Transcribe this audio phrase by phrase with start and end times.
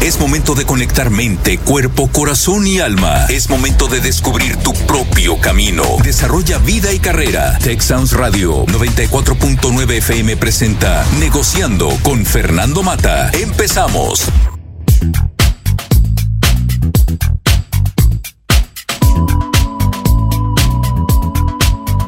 [0.00, 3.26] Es momento de conectar mente, cuerpo, corazón y alma.
[3.26, 5.82] Es momento de descubrir tu propio camino.
[6.04, 7.58] Desarrolla vida y carrera.
[7.58, 7.82] Tech
[8.12, 13.30] Radio 94.9 FM presenta Negociando con Fernando Mata.
[13.32, 14.28] Empezamos.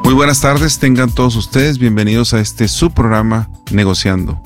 [0.04, 4.40] Muy buenas tardes, tengan todos ustedes bienvenidos a este su programa Negociando.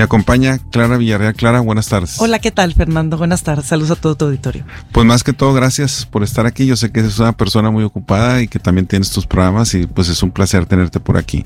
[0.00, 1.34] Me acompaña Clara Villarreal.
[1.34, 2.18] Clara, buenas tardes.
[2.22, 3.18] Hola, ¿qué tal, Fernando?
[3.18, 3.66] Buenas tardes.
[3.66, 4.64] Saludos a todo tu auditorio.
[4.92, 6.64] Pues más que todo, gracias por estar aquí.
[6.64, 9.86] Yo sé que eres una persona muy ocupada y que también tienes tus programas y
[9.86, 11.44] pues es un placer tenerte por aquí.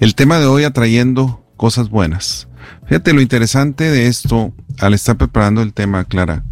[0.00, 2.48] El tema de hoy atrayendo cosas buenas.
[2.88, 6.42] Fíjate lo interesante de esto al estar preparando el tema, Clara.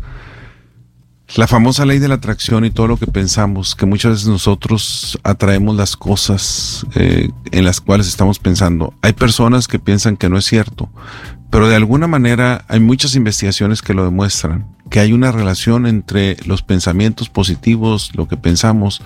[1.35, 5.19] La famosa ley de la atracción y todo lo que pensamos, que muchas veces nosotros
[5.24, 8.95] atraemos las cosas eh, en las cuales estamos pensando.
[9.02, 10.91] Hay personas que piensan que no es cierto,
[11.50, 16.36] pero de alguna manera hay muchas investigaciones que lo demuestran, que hay una relación entre
[16.46, 19.02] los pensamientos positivos, lo que pensamos,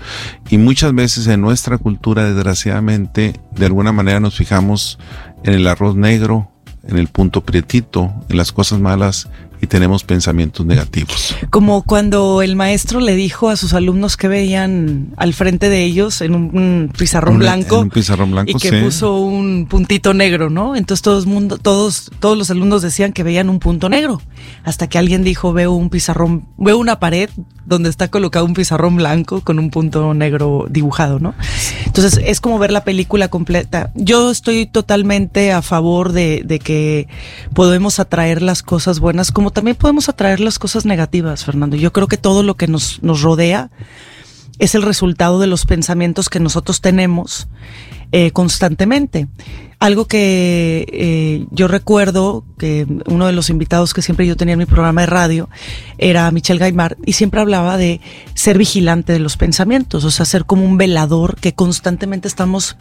[0.50, 4.98] y muchas veces en nuestra cultura, desgraciadamente, de alguna manera nos fijamos
[5.42, 6.50] en el arroz negro,
[6.86, 9.28] en el punto prietito, en las cosas malas
[9.64, 11.34] y tenemos pensamientos negativos.
[11.50, 16.20] Como cuando el maestro le dijo a sus alumnos que veían al frente de ellos
[16.20, 20.76] en un, pizarrón blanco, un pizarrón blanco y que puso un puntito negro, ¿no?
[20.76, 24.20] Entonces todos mundo, todos todos los alumnos decían que veían un punto negro,
[24.62, 27.30] hasta que alguien dijo veo un pizarrón, veo una pared
[27.66, 31.34] donde está colocado un pizarrón blanco con un punto negro dibujado, ¿no?
[31.86, 33.90] Entonces es como ver la película completa.
[33.94, 37.08] Yo estoy totalmente a favor de, de que
[37.54, 41.76] podemos atraer las cosas buenas como también podemos atraer las cosas negativas, Fernando.
[41.76, 43.70] Yo creo que todo lo que nos, nos rodea
[44.58, 47.48] es el resultado de los pensamientos que nosotros tenemos
[48.12, 49.26] eh, constantemente.
[49.80, 54.60] Algo que eh, yo recuerdo que uno de los invitados que siempre yo tenía en
[54.60, 55.48] mi programa de radio
[55.98, 58.00] era Michel Gaimar y siempre hablaba de
[58.34, 62.76] ser vigilante de los pensamientos, o sea, ser como un velador que constantemente estamos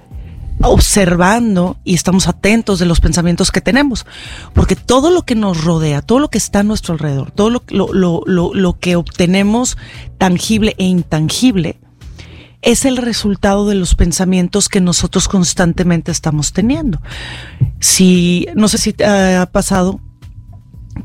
[0.62, 4.06] observando y estamos atentos de los pensamientos que tenemos,
[4.54, 7.64] porque todo lo que nos rodea, todo lo que está a nuestro alrededor, todo lo,
[7.70, 9.78] lo, lo, lo que obtenemos
[10.18, 11.80] tangible e intangible,
[12.62, 17.02] es el resultado de los pensamientos que nosotros constantemente estamos teniendo.
[17.80, 20.00] Si, no sé si te ha pasado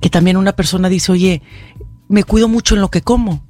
[0.01, 1.43] que también una persona dice, oye,
[2.09, 3.45] me cuido mucho en lo que como,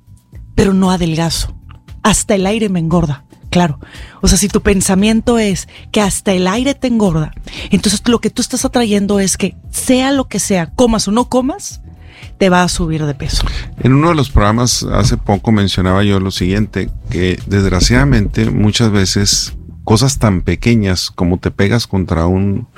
[0.54, 1.54] pero no adelgazo.
[2.02, 3.24] Hasta el aire me engorda.
[3.50, 3.78] Claro.
[4.20, 7.32] O sea, si tu pensamiento es que hasta el aire te engorda,
[7.70, 11.28] entonces lo que tú estás atrayendo es que sea lo que sea, comas o no
[11.28, 11.80] comas,
[12.38, 13.46] te va a subir de peso.
[13.80, 19.54] En uno de los programas hace poco mencionaba yo lo siguiente, que desgraciadamente muchas veces
[19.84, 22.68] cosas tan pequeñas como te pegas contra un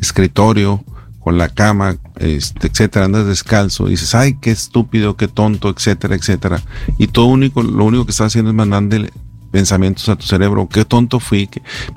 [0.00, 0.84] escritorio,
[1.18, 6.14] con la cama, este, etcétera, andas descalzo, y dices, ay, qué estúpido, qué tonto, etcétera,
[6.14, 6.62] etcétera.
[6.98, 9.10] Y todo único, lo único que estás haciendo es mandándole
[9.50, 11.48] pensamientos a tu cerebro, qué tonto fui,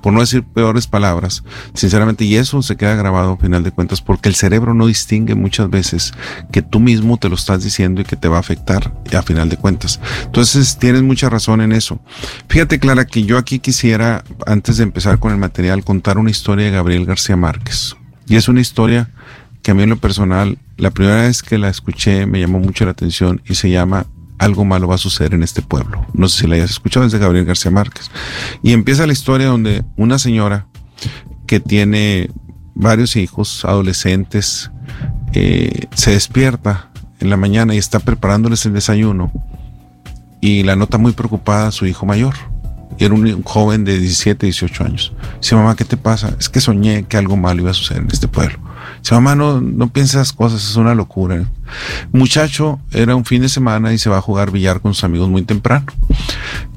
[0.01, 1.43] por no decir peores palabras,
[1.73, 5.35] sinceramente, y eso se queda grabado a final de cuentas, porque el cerebro no distingue
[5.35, 6.13] muchas veces
[6.51, 9.49] que tú mismo te lo estás diciendo y que te va a afectar a final
[9.49, 9.99] de cuentas.
[10.25, 11.99] Entonces, tienes mucha razón en eso.
[12.49, 16.65] Fíjate, Clara, que yo aquí quisiera, antes de empezar con el material, contar una historia
[16.65, 17.95] de Gabriel García Márquez.
[18.27, 19.11] Y es una historia
[19.61, 22.85] que a mí en lo personal, la primera vez que la escuché me llamó mucho
[22.85, 24.05] la atención y se llama
[24.39, 26.05] algo malo va a suceder en este pueblo.
[26.13, 28.11] No sé si la hayas escuchado, es de Gabriel García Márquez.
[28.61, 30.67] Y empieza la historia donde una señora
[31.47, 32.29] que tiene
[32.75, 34.71] varios hijos, adolescentes,
[35.33, 36.89] eh, se despierta
[37.19, 39.31] en la mañana y está preparándoles el desayuno
[40.41, 42.33] y la nota muy preocupada a su hijo mayor.
[42.97, 45.13] Y era un joven de 17, 18 años.
[45.41, 46.35] Dice, mamá, ¿qué te pasa?
[46.37, 48.59] Es que soñé que algo malo iba a suceder en este pueblo.
[48.99, 51.45] Dice, mamá, no, no pienses esas cosas, es una locura.
[52.11, 55.29] Muchacho, era un fin de semana y se va a jugar billar con sus amigos
[55.29, 55.85] muy temprano.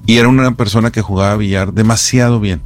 [0.07, 2.63] Y era una persona que jugaba billar demasiado bien,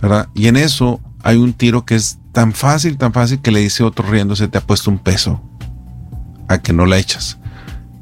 [0.00, 0.28] ¿verdad?
[0.34, 3.82] Y en eso hay un tiro que es tan fácil, tan fácil que le dice
[3.82, 5.42] otro riéndose, te ha puesto un peso
[6.48, 7.38] a que no la echas.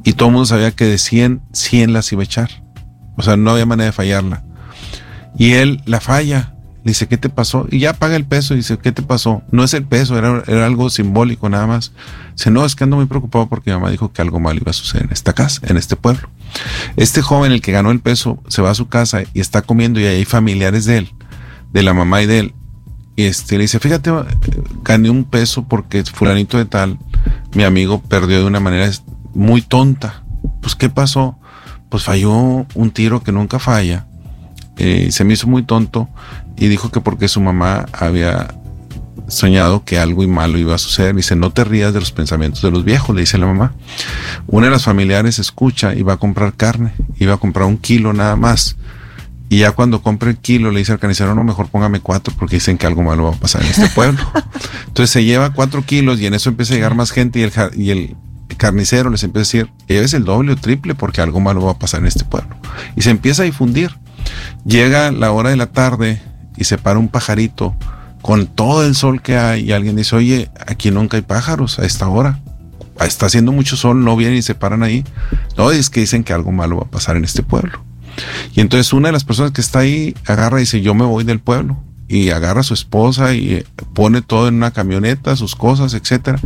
[0.04, 2.62] Y todo el mundo sabía que de 100, 100 las iba a echar.
[3.16, 4.44] O sea, no había manera de fallarla.
[5.36, 6.54] Y él la falla
[6.90, 7.66] dice, ¿qué te pasó?
[7.70, 9.42] Y ya paga el peso y dice, ¿qué te pasó?
[9.50, 11.92] No es el peso, era, era algo simbólico nada más.
[12.36, 14.70] Dice, no, es que ando muy preocupado porque mi mamá dijo que algo malo iba
[14.70, 16.28] a suceder en esta casa, en este pueblo.
[16.96, 19.98] Este joven, el que ganó el peso, se va a su casa y está comiendo
[19.98, 21.10] y hay familiares de él,
[21.72, 22.54] de la mamá y de él.
[23.16, 24.12] Y este, le dice, fíjate,
[24.84, 26.98] gané un peso porque fulanito de tal,
[27.54, 28.88] mi amigo, perdió de una manera
[29.34, 30.22] muy tonta.
[30.62, 31.36] Pues, ¿qué pasó?
[31.88, 32.32] Pues falló
[32.74, 34.06] un tiro que nunca falla.
[34.78, 36.08] Eh, se me hizo muy tonto
[36.56, 38.48] y dijo que porque su mamá había
[39.28, 41.14] soñado que algo y malo iba a suceder.
[41.14, 43.74] Dice, no te rías de los pensamientos de los viejos, le dice la mamá.
[44.46, 48.12] Una de las familiares escucha y va a comprar carne, iba a comprar un kilo
[48.12, 48.76] nada más.
[49.48, 52.56] Y ya cuando compre el kilo le dice al carnicero, no, mejor póngame cuatro porque
[52.56, 54.20] dicen que algo malo va a pasar en este pueblo.
[54.88, 57.52] Entonces se lleva cuatro kilos y en eso empieza a llegar más gente y el,
[57.76, 58.16] y el
[58.56, 61.78] carnicero les empieza a decir, lleves el doble o triple porque algo malo va a
[61.78, 62.56] pasar en este pueblo.
[62.96, 63.96] Y se empieza a difundir.
[64.64, 66.20] Llega la hora de la tarde
[66.56, 67.74] y se para un pajarito
[68.22, 71.84] con todo el sol que hay y alguien dice, oye, aquí nunca hay pájaros a
[71.84, 72.40] esta hora.
[73.00, 75.04] Está haciendo mucho sol, no vienen y se paran ahí.
[75.56, 77.82] No, es que dicen que algo malo va a pasar en este pueblo.
[78.54, 81.24] Y entonces una de las personas que está ahí agarra y dice, yo me voy
[81.24, 81.76] del pueblo
[82.08, 86.38] y agarra a su esposa y eh, pone todo en una camioneta, sus cosas, etcétera.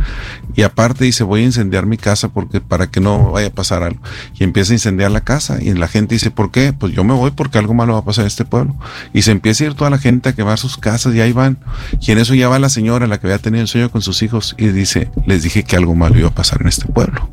[0.55, 3.83] Y aparte dice, voy a incendiar mi casa porque para que no vaya a pasar
[3.83, 4.01] algo.
[4.39, 6.73] Y empieza a incendiar la casa y la gente dice, ¿por qué?
[6.73, 8.75] Pues yo me voy porque algo malo va a pasar en este pueblo.
[9.13, 11.59] Y se empieza a ir toda la gente a quemar sus casas y ahí van.
[11.99, 14.23] Y en eso ya va la señora, la que había tenido el sueño con sus
[14.23, 17.29] hijos y dice, les dije que algo malo iba a pasar en este pueblo.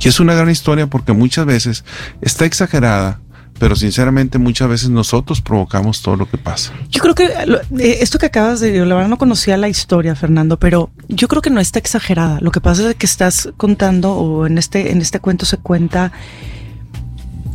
[0.00, 1.84] Y es una gran historia porque muchas veces
[2.20, 3.20] está exagerada,
[3.62, 6.72] pero sinceramente muchas veces nosotros provocamos todo lo que pasa.
[6.90, 10.16] Yo creo que eh, esto que acabas de decir, la verdad no conocía la historia,
[10.16, 12.40] Fernando, pero yo creo que no está exagerada.
[12.40, 16.10] Lo que pasa es que estás contando, o en este, en este cuento se cuenta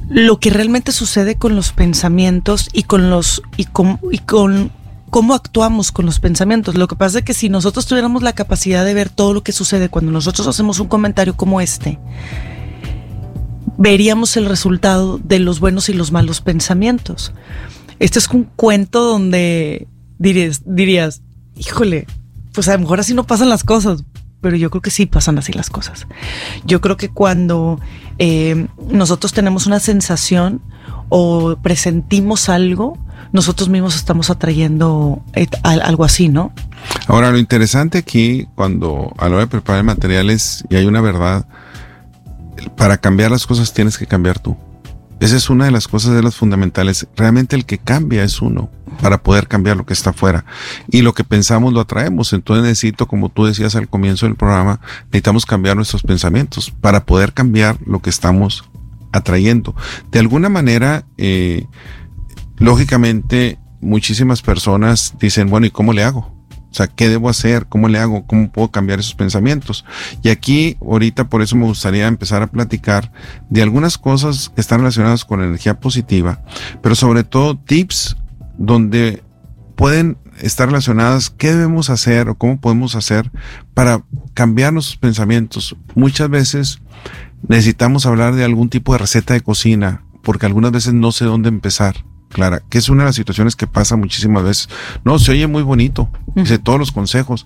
[0.07, 4.71] lo que realmente sucede con los pensamientos y con los y con, y con
[5.09, 6.75] cómo actuamos con los pensamientos.
[6.75, 9.51] Lo que pasa es que si nosotros tuviéramos la capacidad de ver todo lo que
[9.51, 11.99] sucede cuando nosotros hacemos un comentario como este,
[13.77, 17.33] veríamos el resultado de los buenos y los malos pensamientos.
[17.99, 19.87] Este es un cuento donde
[20.19, 21.21] dirías, dirías,
[21.55, 22.07] híjole,
[22.53, 24.03] pues a lo mejor así no pasan las cosas,
[24.41, 26.07] pero yo creo que sí pasan así las cosas.
[26.65, 27.79] Yo creo que cuando
[28.19, 30.61] eh, nosotros tenemos una sensación
[31.09, 32.97] o presentimos algo,
[33.31, 36.51] nosotros mismos estamos atrayendo eh, algo así, ¿no?
[37.07, 41.45] Ahora, lo interesante aquí, cuando a la hora de preparar materiales y hay una verdad,
[42.75, 44.57] para cambiar las cosas tienes que cambiar tú.
[45.19, 47.07] Esa es una de las cosas de las fundamentales.
[47.15, 48.69] Realmente el que cambia es uno
[49.01, 50.45] para poder cambiar lo que está afuera.
[50.89, 52.33] Y lo que pensamos lo atraemos.
[52.33, 57.33] Entonces necesito, como tú decías al comienzo del programa, necesitamos cambiar nuestros pensamientos para poder
[57.33, 58.69] cambiar lo que estamos
[59.11, 59.75] atrayendo.
[60.11, 61.65] De alguna manera, eh,
[62.57, 66.36] lógicamente, muchísimas personas dicen, bueno, ¿y cómo le hago?
[66.69, 67.65] O sea, ¿qué debo hacer?
[67.67, 68.25] ¿Cómo le hago?
[68.27, 69.85] ¿Cómo puedo cambiar esos pensamientos?
[70.21, 73.11] Y aquí, ahorita, por eso me gustaría empezar a platicar
[73.49, 76.41] de algunas cosas que están relacionadas con energía positiva,
[76.81, 78.17] pero sobre todo tips
[78.57, 79.23] donde
[79.75, 83.31] pueden estar relacionadas qué debemos hacer o cómo podemos hacer
[83.73, 84.03] para
[84.33, 85.75] cambiar nuestros pensamientos.
[85.95, 86.81] Muchas veces
[87.47, 91.49] necesitamos hablar de algún tipo de receta de cocina, porque algunas veces no sé dónde
[91.49, 91.95] empezar.
[92.29, 94.69] Clara, que es una de las situaciones que pasa muchísimas veces.
[95.03, 97.45] No, se oye muy bonito, dice todos los consejos.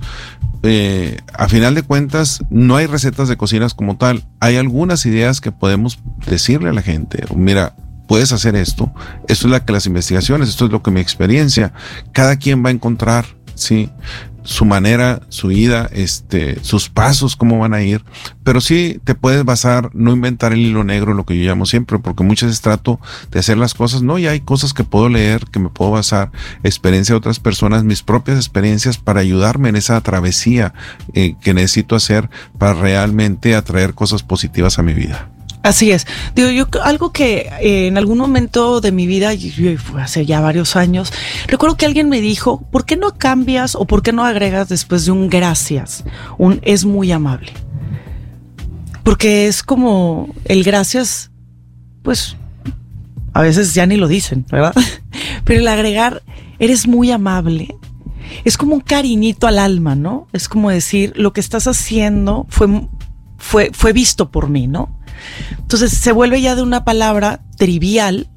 [0.64, 4.26] Eh, a final de cuentas, no hay recetas de cocinas como tal.
[4.40, 7.24] Hay algunas ideas que podemos decirle a la gente.
[7.36, 7.76] Mira,
[8.08, 8.92] puedes hacer esto.
[9.28, 11.74] Esto es la que las investigaciones, esto es lo que mi experiencia.
[12.12, 13.26] Cada quien va a encontrar,
[13.56, 13.90] sí
[14.44, 18.04] su manera, su vida, este, sus pasos, cómo van a ir.
[18.44, 22.00] Pero sí te puedes basar, no inventar el hilo negro, lo que yo llamo siempre,
[22.00, 23.00] porque muchas veces trato
[23.32, 26.32] de hacer las cosas, no, y hay cosas que puedo leer, que me puedo basar,
[26.64, 30.74] experiencia de otras personas, mis propias experiencias para ayudarme en esa travesía
[31.14, 35.30] eh, que necesito hacer para realmente atraer cosas positivas a mi vida.
[35.64, 36.08] Así es.
[36.36, 39.32] Digo, yo algo que eh, en algún momento de mi vida,
[40.00, 41.14] hace ya varios años,
[41.48, 45.06] recuerdo que alguien me dijo, ¿por qué no cambias o por qué no agregas después
[45.06, 46.04] de un gracias?
[46.38, 47.54] Un es muy amable.
[49.04, 51.32] Porque es como el gracias,
[52.02, 52.38] pues
[53.34, 54.74] a veces ya ni lo dicen, ¿verdad?
[55.44, 56.24] Pero el agregar,
[56.60, 57.76] eres muy amable,
[58.46, 60.28] es como un cariñito al alma, ¿no?
[60.34, 62.88] Es como decir, lo que estás haciendo fue,
[63.38, 65.01] fue, fue visto por mí, ¿no?
[65.58, 68.28] Entonces se vuelve ya de una palabra trivial,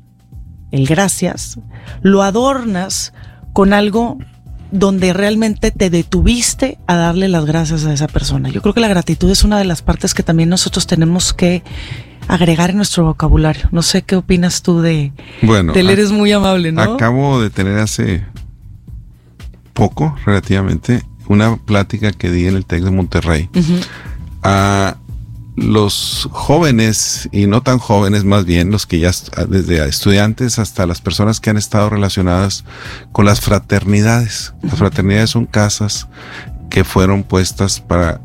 [0.70, 1.58] el gracias,
[2.02, 3.12] lo adornas
[3.52, 4.18] con algo
[4.70, 8.48] donde realmente te detuviste a darle las gracias a esa persona.
[8.48, 11.62] Yo creo que la gratitud es una de las partes que también nosotros tenemos que
[12.26, 13.68] agregar en nuestro vocabulario.
[13.70, 15.12] No sé qué opinas tú de,
[15.42, 16.82] bueno, de eres muy amable, ¿no?
[16.82, 18.24] Acabo de tener hace
[19.74, 23.48] poco, relativamente, una plática que di en el TEC de Monterrey
[25.56, 29.12] los jóvenes y no tan jóvenes más bien, los que ya
[29.48, 32.64] desde estudiantes hasta las personas que han estado relacionadas
[33.12, 34.54] con las fraternidades.
[34.62, 36.08] Las fraternidades son casas
[36.70, 38.20] que fueron puestas para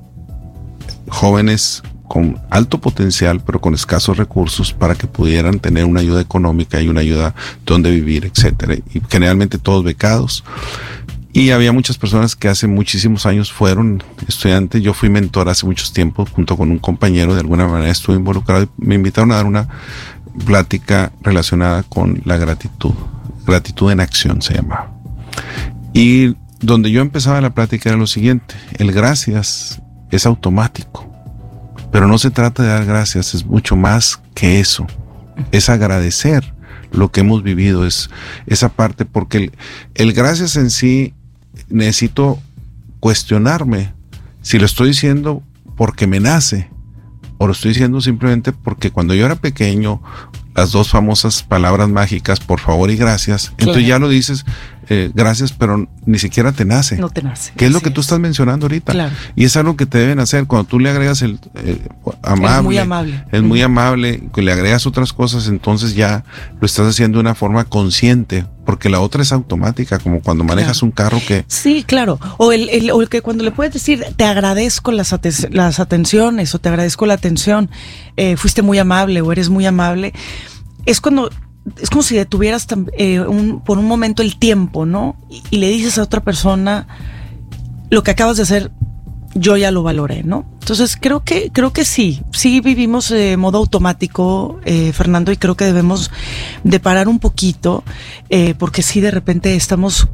[1.08, 6.82] jóvenes con alto potencial pero con escasos recursos para que pudieran tener una ayuda económica
[6.82, 8.74] y una ayuda donde vivir, etcétera.
[8.74, 10.44] Y generalmente todos becados.
[11.32, 14.82] Y había muchas personas que hace muchísimos años fueron estudiantes.
[14.82, 18.64] Yo fui mentor hace muchos tiempos junto con un compañero, de alguna manera estuve involucrado.
[18.64, 19.68] Y me invitaron a dar una
[20.46, 22.94] plática relacionada con la gratitud.
[23.46, 24.92] Gratitud en acción se llamaba.
[25.94, 29.82] Y donde yo empezaba la plática era lo siguiente, el gracias
[30.12, 31.10] es automático,
[31.92, 34.86] pero no se trata de dar gracias, es mucho más que eso,
[35.52, 36.54] es agradecer
[36.92, 38.10] lo que hemos vivido, es
[38.48, 39.52] esa parte, porque el,
[39.96, 41.14] el gracias en sí
[41.70, 42.40] necesito
[43.00, 43.94] cuestionarme
[44.42, 45.44] si lo estoy diciendo
[45.76, 46.70] porque me nace
[47.38, 50.02] o lo estoy diciendo simplemente porque cuando yo era pequeño
[50.56, 53.54] las dos famosas palabras mágicas, por favor y gracias.
[53.58, 54.46] Entonces ya lo dices,
[54.90, 56.98] eh, gracias, pero ni siquiera te nace.
[56.98, 57.54] No te nace.
[57.56, 58.92] ¿Qué es lo que tú estás mencionando ahorita?
[58.92, 59.16] Claro.
[59.36, 60.48] Y es algo que te deben hacer.
[60.48, 61.40] Cuando tú le agregas el
[62.24, 62.58] amable.
[62.58, 63.24] Es muy amable.
[63.32, 66.24] Es muy amable, que le agregas otras cosas, entonces ya
[66.60, 70.82] lo estás haciendo de una forma consciente, porque la otra es automática, como cuando manejas
[70.82, 71.46] un carro que...
[71.48, 72.20] Sí, claro.
[72.38, 75.16] O el, el, o el, que cuando le puedes decir, te agradezco las,
[75.52, 77.70] las atenciones o te agradezco la atención,
[78.18, 80.14] eh, fuiste muy amable o eres muy amable
[80.86, 81.30] es cuando
[81.82, 85.16] es como si detuvieras eh, un, por un momento el tiempo, ¿no?
[85.30, 86.88] Y, le dices a otra persona
[87.90, 88.72] lo que acabas de hacer,
[89.36, 90.46] yo ya lo valoré, ¿no?
[90.60, 95.56] Entonces creo que creo que sí, sí vivimos de modo automático, eh, Fernando, y creo
[95.56, 96.12] que debemos
[96.64, 97.84] de parar un poquito,
[98.30, 100.08] eh, porque sí de repente estamos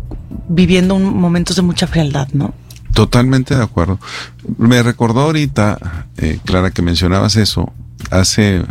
[0.47, 2.53] viviendo un, momentos de mucha frialdad, ¿no?
[2.93, 3.99] Totalmente de acuerdo.
[4.57, 6.07] Me recordó ahorita,
[6.45, 7.73] Clara, que mencionabas eso
[8.09, 8.63] hace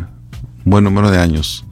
[0.64, 1.63] buen número de años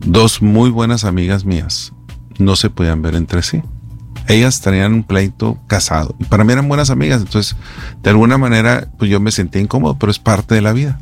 [0.00, 1.92] dos muy buenas amigas mías
[2.38, 3.62] no se podían ver entre sí.
[4.28, 7.56] Ellas tenían un pleito casado y para mí eran buenas amigas, entonces
[8.02, 10.98] de alguna manera pues yo me sentía incómodo, pero es parte de la vida.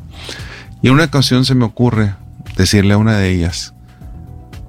[0.81, 2.15] Y en una ocasión se me ocurre
[2.55, 3.73] decirle a una de ellas,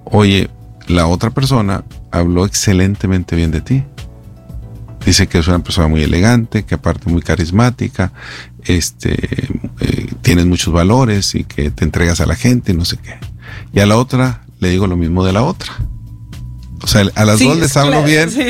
[0.04, 0.48] oye,
[0.86, 3.84] la otra persona habló excelentemente bien de ti.
[5.04, 8.12] Dice que es una persona muy elegante, que aparte muy carismática,
[8.64, 9.14] este,
[9.80, 13.14] eh, tienes muchos valores y que te entregas a la gente y no sé qué.
[13.72, 15.72] Y a la otra le digo lo mismo de la otra.
[16.82, 18.30] O sea, a las dos les hablo bien.
[18.30, 18.40] Sí,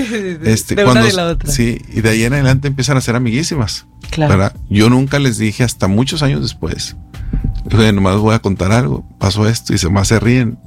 [0.44, 1.50] este, de cuando, la otra.
[1.50, 3.86] Sí, y de ahí en adelante empiezan a ser amiguísimas.
[4.10, 4.52] Claro.
[4.68, 6.96] Yo nunca les dije hasta muchos años después.
[7.74, 9.06] Oye, nomás voy a contar algo.
[9.18, 10.58] Pasó esto y se más se ríen.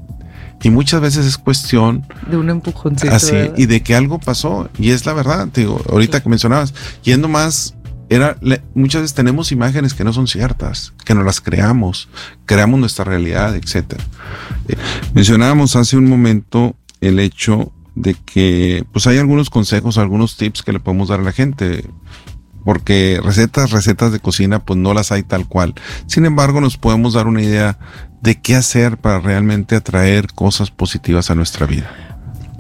[0.62, 3.13] Y muchas veces es cuestión de un empujoncito.
[3.13, 4.69] Así, y de que algo pasó.
[4.77, 7.75] Y es la verdad, te digo, ahorita que mencionabas, yendo más
[8.10, 8.38] era,
[8.74, 12.10] muchas veces tenemos imágenes que no son ciertas, que no las creamos,
[12.46, 13.94] creamos nuestra realidad, etc.
[14.68, 14.75] Eh,
[15.13, 20.74] mencionábamos hace un momento el hecho de que pues hay algunos consejos, algunos tips que
[20.74, 21.86] le podemos dar a la gente,
[22.66, 25.75] porque recetas, recetas de cocina pues no las hay tal cual.
[26.08, 27.78] Sin embargo, nos podemos dar una idea
[28.22, 31.89] de qué hacer para realmente atraer cosas positivas a nuestra vida.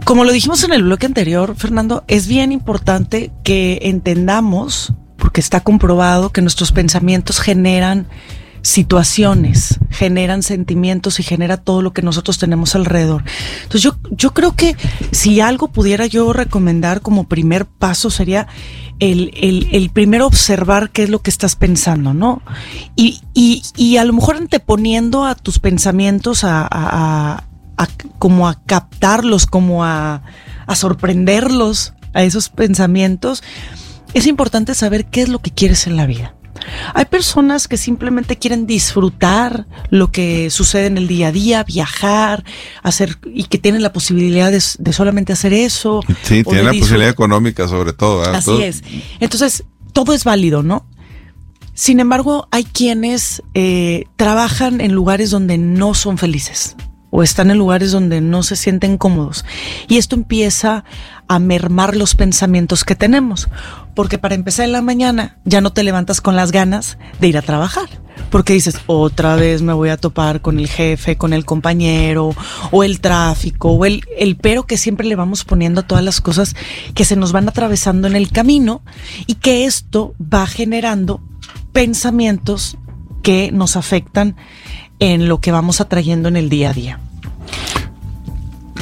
[0.05, 5.61] Como lo dijimos en el bloque anterior, Fernando, es bien importante que entendamos porque está
[5.61, 8.07] comprobado que nuestros pensamientos generan
[8.61, 13.23] situaciones, generan sentimientos y genera todo lo que nosotros tenemos alrededor.
[13.63, 14.75] Entonces yo, yo creo que
[15.11, 18.47] si algo pudiera yo recomendar como primer paso sería
[18.99, 22.41] el, el, el primero observar qué es lo que estás pensando, ¿no?
[22.95, 27.43] Y, y, y a lo mejor anteponiendo a tus pensamientos a, a,
[28.17, 30.21] como a captarlos, como a,
[30.67, 33.41] a sorprenderlos a esos pensamientos,
[34.13, 36.35] es importante saber qué es lo que quieres en la vida.
[36.93, 42.43] Hay personas que simplemente quieren disfrutar lo que sucede en el día a día, viajar,
[42.83, 46.01] hacer y que tienen la posibilidad de, solamente hacer eso.
[46.23, 48.23] Sí, tienen la posibilidad económica sobre todo.
[48.23, 48.83] Así es.
[49.19, 49.63] Entonces,
[49.93, 50.85] todo es válido, ¿no?
[51.73, 56.75] Sin embargo, hay quienes eh, trabajan en lugares donde no son felices
[57.11, 59.45] o están en lugares donde no se sienten cómodos.
[59.87, 60.83] Y esto empieza
[61.27, 63.47] a mermar los pensamientos que tenemos.
[63.99, 67.37] Porque para empezar en la mañana ya no te levantas con las ganas de ir
[67.37, 67.89] a trabajar.
[68.29, 72.33] Porque dices, otra vez me voy a topar con el jefe, con el compañero,
[72.71, 76.21] o el tráfico, o el, el pero que siempre le vamos poniendo a todas las
[76.21, 76.55] cosas
[76.95, 78.83] que se nos van atravesando en el camino
[79.27, 81.21] y que esto va generando
[81.73, 82.77] pensamientos
[83.21, 84.37] que nos afectan
[84.99, 86.99] en lo que vamos atrayendo en el día a día.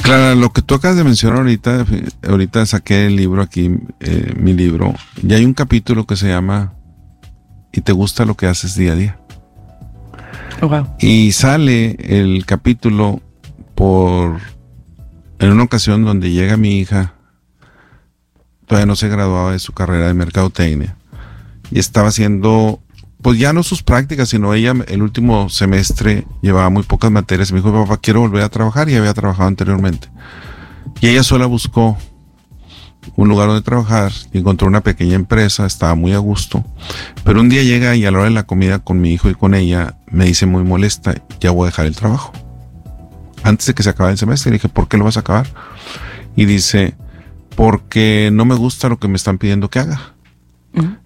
[0.08, 1.84] Clara, lo que tú acabas de mencionar ahorita,
[2.26, 6.72] ahorita saqué el libro aquí, eh, mi libro, y hay un capítulo que se llama
[7.74, 9.20] ¿Y te gusta lo que haces día a día?
[10.62, 13.20] Oh, y sale el capítulo
[13.74, 14.38] por
[15.40, 17.12] en una ocasión donde llega mi hija,
[18.66, 20.96] todavía no se graduaba de su carrera de mercadotecnia,
[21.70, 22.80] y estaba haciendo
[23.28, 27.52] pues ya no sus prácticas, sino ella el último semestre llevaba muy pocas materias.
[27.52, 30.08] Me dijo, papá, quiero volver a trabajar y había trabajado anteriormente.
[31.02, 31.98] Y ella sola buscó
[33.16, 36.64] un lugar donde trabajar, encontró una pequeña empresa, estaba muy a gusto,
[37.22, 39.34] pero un día llega y a la hora de la comida con mi hijo y
[39.34, 42.32] con ella me dice muy molesta, ya voy a dejar el trabajo.
[43.42, 45.48] Antes de que se acabe el semestre, le dije, ¿por qué lo vas a acabar?
[46.34, 46.94] Y dice,
[47.56, 50.14] porque no me gusta lo que me están pidiendo que haga.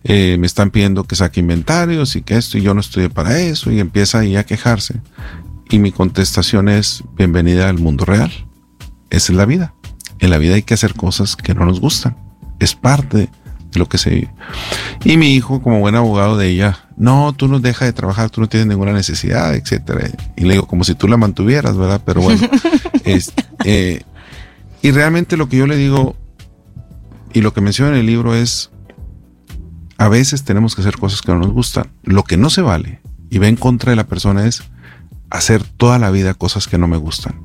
[0.05, 3.39] Eh, me están pidiendo que saque inventarios y que esto, y yo no estudié para
[3.41, 5.01] eso, y empieza ahí a quejarse.
[5.71, 8.31] Y mi contestación es, bienvenida al mundo real.
[9.11, 9.75] Esa es la vida.
[10.19, 12.17] En la vida hay que hacer cosas que no nos gustan.
[12.59, 13.31] Es parte
[13.73, 14.31] de lo que se vive.
[15.05, 18.41] Y mi hijo, como buen abogado de ella, no, tú no dejas de trabajar, tú
[18.41, 20.11] no tienes ninguna necesidad, etcétera.
[20.37, 22.03] Y le digo, como si tú la mantuvieras, ¿verdad?
[22.05, 22.41] Pero bueno,
[23.05, 23.33] es,
[23.65, 24.03] eh,
[24.83, 26.17] y realmente lo que yo le digo,
[27.33, 28.71] y lo que menciono en el libro es,
[30.03, 31.93] a veces tenemos que hacer cosas que no nos gustan.
[32.03, 34.65] Lo que no se vale y va en contra de la persona es
[35.31, 37.45] hacer toda la vida cosas que no me gustan.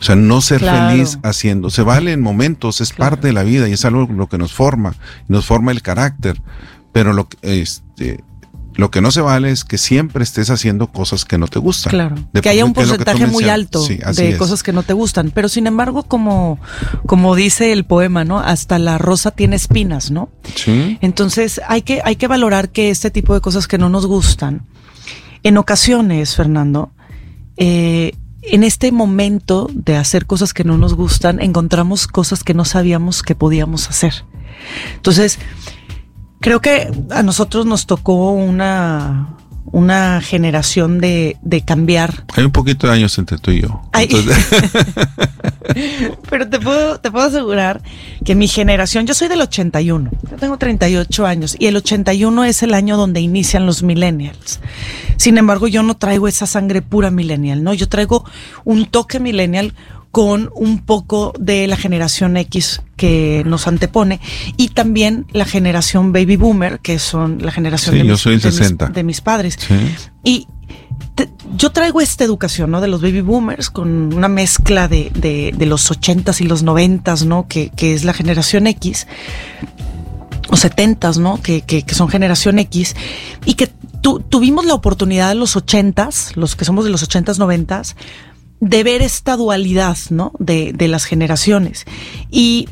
[0.00, 1.68] O sea, no ser feliz haciendo.
[1.68, 4.52] Se vale en momentos, es parte de la vida y es algo lo que nos
[4.52, 4.94] forma,
[5.26, 6.40] nos forma el carácter.
[6.92, 8.22] Pero lo que, este,
[8.76, 11.90] lo que no se vale es que siempre estés haciendo cosas que no te gustan.
[11.90, 12.16] Claro.
[12.40, 15.30] que haya un porcentaje muy alto de cosas que no te gustan.
[15.34, 16.58] Pero sin embargo, como,
[17.06, 18.38] como dice el poema, ¿no?
[18.38, 20.30] Hasta la rosa tiene espinas, ¿no?
[20.54, 20.98] Sí.
[21.00, 24.66] Entonces hay que, hay que valorar que este tipo de cosas que no nos gustan,
[25.42, 26.92] en ocasiones, Fernando,
[27.56, 32.64] eh, en este momento de hacer cosas que no nos gustan, encontramos cosas que no
[32.64, 34.24] sabíamos que podíamos hacer.
[34.94, 35.38] Entonces,
[36.46, 39.34] creo que a nosotros nos tocó una,
[39.72, 42.22] una generación de, de, cambiar.
[42.36, 43.82] Hay un poquito de años entre tú y yo.
[46.30, 47.82] Pero te puedo, te puedo asegurar
[48.24, 52.62] que mi generación, yo soy del 81, yo tengo 38 años y el 81 es
[52.62, 54.60] el año donde inician los millennials.
[55.16, 57.74] Sin embargo, yo no traigo esa sangre pura millennial, ¿no?
[57.74, 58.24] Yo traigo
[58.64, 59.74] un toque millennial
[60.12, 64.20] con un poco de la generación X que nos antepone
[64.56, 69.58] y también la generación baby boomer, que son la generación de, mis, de, mis, padres.
[70.24, 70.46] Y
[71.56, 72.80] yo traigo esta educación, ¿no?
[72.80, 77.46] De los baby boomers con una mezcla de, de, los ochentas y los noventas, ¿no?
[77.48, 79.06] Que, que, es la generación X
[80.48, 81.40] o setentas, ¿no?
[81.42, 82.96] Que, que, que son generación X
[83.44, 83.70] y que
[84.28, 87.96] tuvimos la oportunidad en los ochentas, los que somos de los ochentas, noventas,
[88.60, 90.32] de ver esta dualidad, ¿no?
[90.38, 91.84] De, de las generaciones.
[92.30, 92.68] Y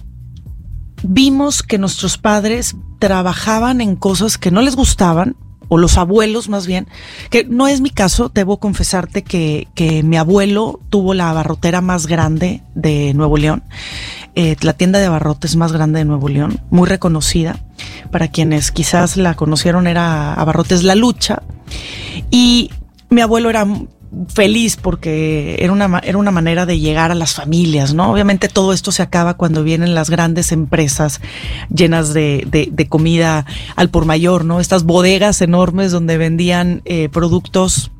[1.04, 5.36] vimos que nuestros padres trabajaban en cosas que no les gustaban,
[5.68, 6.86] o los abuelos más bien,
[7.30, 12.06] que no es mi caso, debo confesarte que, que mi abuelo tuvo la abarrotera más
[12.06, 13.62] grande de Nuevo León,
[14.34, 17.58] eh, la tienda de abarrotes más grande de Nuevo León, muy reconocida,
[18.10, 21.42] para quienes quizás la conocieron era Abarrotes La Lucha,
[22.30, 22.70] y
[23.10, 23.66] mi abuelo era
[24.28, 28.12] feliz porque era una, era una manera de llegar a las familias, ¿no?
[28.12, 31.20] Obviamente todo esto se acaba cuando vienen las grandes empresas
[31.74, 33.46] llenas de, de, comida
[33.76, 34.60] al por mayor, ¿no?
[34.60, 37.90] Estas bodegas enormes donde vendían eh, productos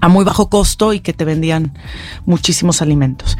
[0.00, 1.78] a muy bajo costo y que te vendían
[2.26, 3.38] muchísimos alimentos.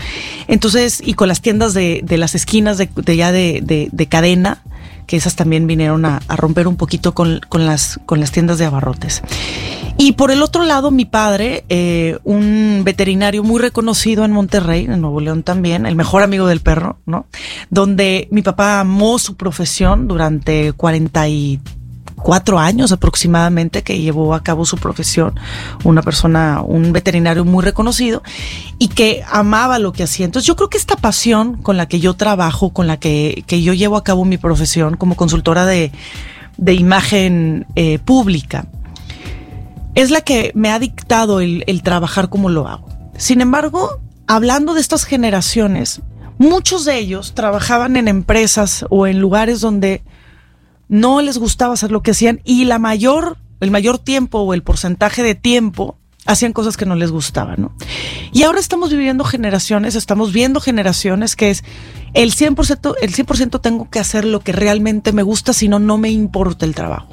[0.48, 4.62] Entonces, y con las tiendas de, de las esquinas de, de ya de, de, cadena,
[5.06, 9.22] que esas también vinieron a, romper un poquito con, las, con las tiendas de abarrotes.
[9.96, 15.00] Y por el otro lado, mi padre, eh, un veterinario muy reconocido en Monterrey, en
[15.00, 17.26] Nuevo León también, el mejor amigo del perro, ¿no?
[17.70, 20.72] Donde mi papá amó su profesión durante
[22.24, 25.38] 44 años aproximadamente que llevó a cabo su profesión,
[25.84, 28.22] una persona, un veterinario muy reconocido
[28.78, 30.24] y que amaba lo que hacía.
[30.24, 33.62] Entonces yo creo que esta pasión con la que yo trabajo, con la que, que
[33.62, 35.92] yo llevo a cabo mi profesión como consultora de,
[36.56, 38.66] de imagen eh, pública,
[39.94, 42.88] es la que me ha dictado el, trabajar como lo hago.
[43.16, 46.00] Sin embargo, hablando de estas generaciones,
[46.38, 50.02] muchos de ellos trabajaban en empresas o en lugares donde
[50.88, 54.62] no les gustaba hacer lo que hacían y la mayor, el mayor tiempo o el
[54.62, 57.76] porcentaje de tiempo hacían cosas que no les gustaban, ¿no?
[58.32, 61.64] Y ahora estamos viviendo generaciones, estamos viendo generaciones que es
[62.14, 65.98] el 100%, el 100% tengo que hacer lo que realmente me gusta, si no, no
[65.98, 67.08] me importa el trabajo.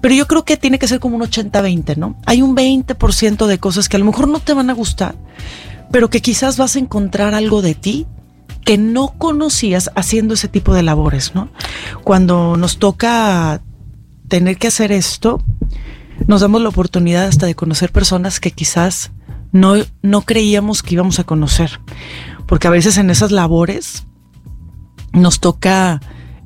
[0.00, 2.16] Pero yo creo que tiene que ser como un 80-20, ¿no?
[2.24, 5.14] Hay un 20% de cosas que a lo mejor no te van a gustar,
[5.90, 8.06] pero que quizás vas a encontrar algo de ti
[8.64, 11.48] que no conocías haciendo ese tipo de labores, ¿no?
[12.04, 13.62] Cuando nos toca
[14.28, 15.42] tener que hacer esto,
[16.26, 19.10] nos damos la oportunidad hasta de conocer personas que quizás
[19.52, 21.80] no, no creíamos que íbamos a conocer.
[22.46, 24.06] Porque a veces en esas labores
[25.12, 26.00] nos toca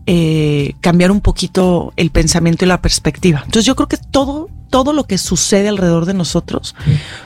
[0.06, 3.40] eh, cambiar un poquito el pensamiento y la perspectiva.
[3.44, 6.74] Entonces yo creo que todo, todo lo que sucede alrededor de nosotros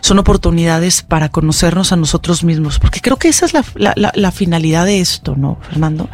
[0.02, 5.00] son oportunidades para conocernos a nosotros mismos, porque creo que esa es la, finalidad de
[5.00, 6.10] esto, ¿no, Fernando?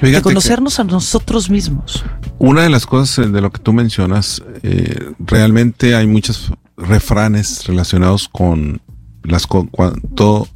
[0.00, 2.04] de conocernos a nosotros mismos.
[2.38, 8.28] Una de las cosas de lo que tú mencionas, eh, realmente hay muchos refranes relacionados
[8.28, 8.80] con
[9.24, 9.48] las
[10.14, 10.46] todo,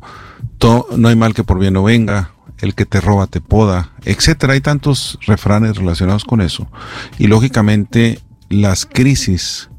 [0.59, 3.95] todo, no hay mal que por bien no venga, el que te roba te poda,
[4.05, 4.53] etcétera.
[4.53, 6.71] Hay tantos refranes relacionados con eso.
[7.19, 9.71] Y lógicamente las crisis,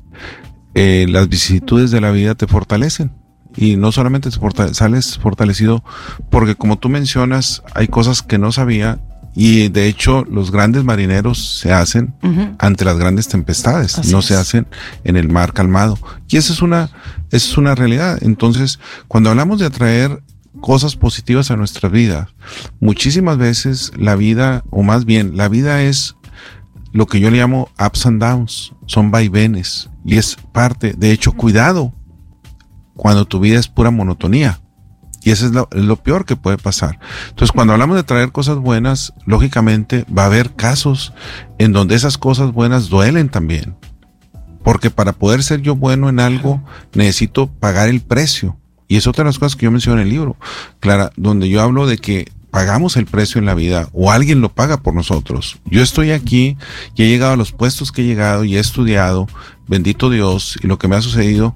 [0.74, 3.12] eh, las vicisitudes de la vida te fortalecen.
[3.56, 4.30] Y no solamente
[4.72, 5.84] sales fortalecido
[6.30, 9.02] porque como tú mencionas, hay cosas que no sabía
[9.36, 12.14] y de hecho los grandes marineros se hacen
[12.60, 14.68] ante las grandes tempestades, no se hacen
[15.04, 15.98] en el mar calmado.
[16.30, 16.92] Y esa es una,
[17.30, 18.20] esa es una realidad.
[18.22, 18.80] Entonces,
[19.10, 20.22] cuando hablamos de atraer
[20.60, 22.30] cosas positivas a nuestra vida.
[22.80, 26.16] Muchísimas veces la vida, o más bien, la vida es
[26.92, 31.34] lo que yo le llamo ups and downs, son vaivenes y es parte, de hecho,
[31.34, 31.94] cuidado
[32.96, 34.60] cuando tu vida es pura monotonía.
[35.24, 37.00] Y eso es lo, peor que puede pasar.
[37.30, 41.14] Entonces, cuando hablamos de traer cosas buenas, lógicamente va a haber casos
[41.60, 43.76] en donde esas cosas buenas duelen también.
[44.64, 48.58] Porque para poder ser yo bueno en algo, necesito pagar el precio.
[48.88, 50.38] Y es otra de las cosas que yo menciono en el libro,
[50.80, 54.50] Clara, donde yo hablo de que pagamos el precio en la vida o alguien lo
[54.50, 55.60] paga por nosotros.
[55.66, 56.58] Yo estoy aquí
[56.96, 59.28] y he llegado a los puestos que he llegado y he estudiado,
[59.68, 61.56] bendito Dios y lo que me ha sucedido,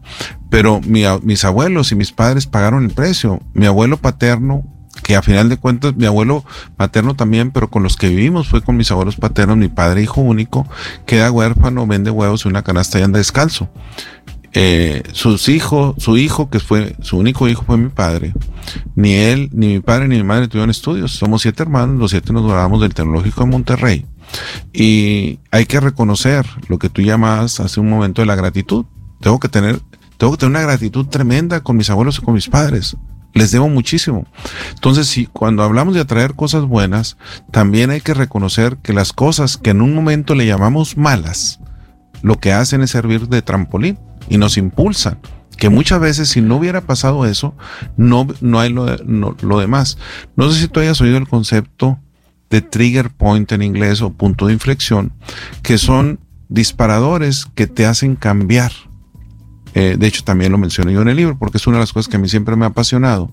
[0.50, 3.42] pero mis abuelos y mis padres pagaron el precio.
[3.54, 4.64] Mi abuelo paterno,
[5.04, 6.46] que a final de cuentas mi abuelo
[6.78, 10.22] paterno también, pero con los que vivimos fue con mis abuelos paternos, mi padre hijo
[10.22, 10.66] único,
[11.06, 13.70] queda huérfano, vende huevos y una canasta y anda descalzo
[14.58, 18.34] eh, sus hijos, su hijo, que fue su único hijo fue mi padre.
[18.96, 21.12] Ni él, ni mi padre, ni mi madre tuvieron estudios.
[21.12, 24.06] Somos siete hermanos, los siete nos graduamos del Tecnológico de Monterrey.
[24.72, 28.86] Y hay que reconocer lo que tú llamas hace un momento de la gratitud.
[29.20, 29.82] Tengo que tener,
[30.18, 32.96] tengo que tener una gratitud tremenda con mis abuelos y con mis padres.
[33.34, 34.26] Les debo muchísimo.
[34.74, 37.18] Entonces, si cuando hablamos de atraer cosas buenas,
[37.52, 41.60] también hay que reconocer que las cosas que en un momento le llamamos malas,
[42.22, 45.20] lo que hacen es servir de trampolín y nos impulsan.
[45.58, 47.56] Que muchas veces si no hubiera pasado eso,
[47.96, 49.98] no, no hay lo, lo demás.
[50.36, 52.00] No sé si tú hayas oído el concepto
[52.50, 55.14] de trigger point en inglés o punto de inflexión,
[55.64, 58.72] que son disparadores que te hacen cambiar.
[59.74, 61.92] Eh, de hecho, también lo mencioné yo en el libro porque es una de las
[61.92, 63.32] cosas que a mí siempre me ha apasionado.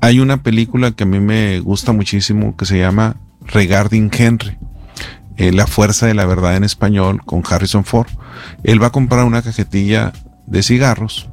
[0.00, 4.56] Hay una película que a mí me gusta muchísimo que se llama Regarding Henry.
[5.36, 8.08] Eh, la fuerza de la verdad en español con Harrison Ford.
[8.62, 10.12] Él va a comprar una cajetilla
[10.46, 11.28] de cigarros.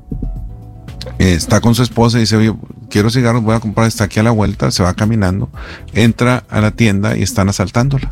[1.20, 2.54] Eh, está con su esposa y dice, oye,
[2.90, 5.50] quiero cigarros, voy a comprar, está aquí a la vuelta, se va caminando,
[5.94, 8.10] entra a la tienda y están asaltándola.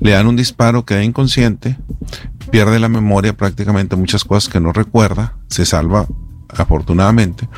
[0.00, 1.76] Le dan un disparo, queda inconsciente,
[2.50, 6.06] pierde la memoria prácticamente muchas cosas que no recuerda, se salva
[6.48, 7.48] afortunadamente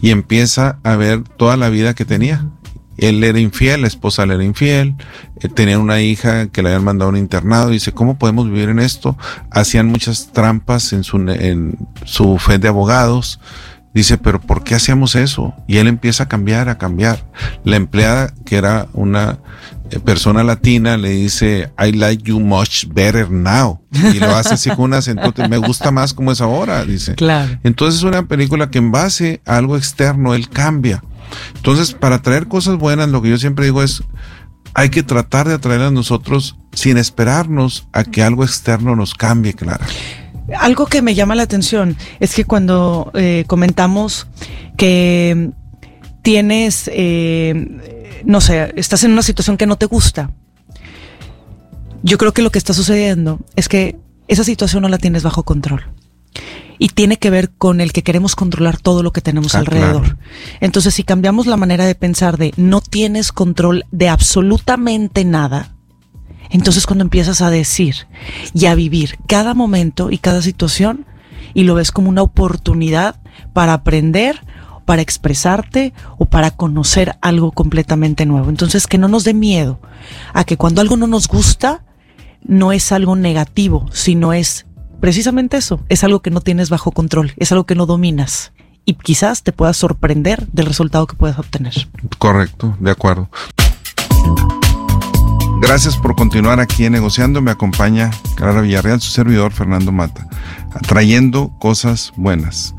[0.00, 2.48] y empieza a ver toda la vida que tenía
[2.98, 4.94] él era infiel, la esposa le era infiel,
[5.40, 8.68] eh, tenían una hija que le habían mandado a un internado, dice, ¿cómo podemos vivir
[8.68, 9.16] en esto?
[9.50, 13.40] Hacían muchas trampas en su, en su fe de abogados,
[13.94, 15.54] dice, pero ¿por qué hacíamos eso?
[15.66, 17.26] Y él empieza a cambiar, a cambiar.
[17.64, 19.38] La empleada, que era una
[19.90, 23.80] eh, persona latina, le dice, I like you much better now.
[23.92, 27.14] Y lo hace así con un acento, me gusta más como es ahora, dice.
[27.14, 27.58] Claro.
[27.62, 31.02] Entonces es una película que en base a algo externo, él cambia.
[31.56, 34.02] Entonces, para traer cosas buenas, lo que yo siempre digo es,
[34.74, 39.54] hay que tratar de atraer a nosotros sin esperarnos a que algo externo nos cambie,
[39.54, 39.86] Clara.
[40.58, 44.26] Algo que me llama la atención es que cuando eh, comentamos
[44.76, 45.50] que
[46.22, 50.30] tienes, eh, no sé, estás en una situación que no te gusta,
[52.02, 53.96] yo creo que lo que está sucediendo es que
[54.28, 55.84] esa situación no la tienes bajo control
[56.82, 60.16] y tiene que ver con el que queremos controlar todo lo que tenemos ah, alrededor.
[60.58, 65.76] Entonces, si cambiamos la manera de pensar de no tienes control de absolutamente nada,
[66.50, 68.08] entonces cuando empiezas a decir
[68.52, 71.06] y a vivir cada momento y cada situación
[71.54, 73.20] y lo ves como una oportunidad
[73.52, 74.40] para aprender,
[74.84, 78.48] para expresarte o para conocer algo completamente nuevo.
[78.50, 79.78] Entonces, que no nos dé miedo
[80.34, 81.84] a que cuando algo no nos gusta,
[82.42, 84.66] no es algo negativo, sino es
[85.02, 88.52] precisamente eso, es algo que no tienes bajo control, es algo que no dominas
[88.84, 91.74] y quizás te puedas sorprender del resultado que puedes obtener.
[92.18, 93.28] Correcto, de acuerdo.
[95.60, 97.42] Gracias por continuar aquí en Negociando.
[97.42, 100.28] Me acompaña Clara Villarreal, su servidor Fernando Mata,
[100.86, 102.72] trayendo cosas buenas.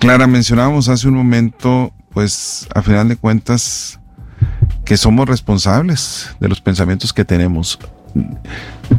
[0.00, 4.00] Clara, mencionábamos hace un momento, pues a final de cuentas,
[4.84, 7.78] que somos responsables de los pensamientos que tenemos.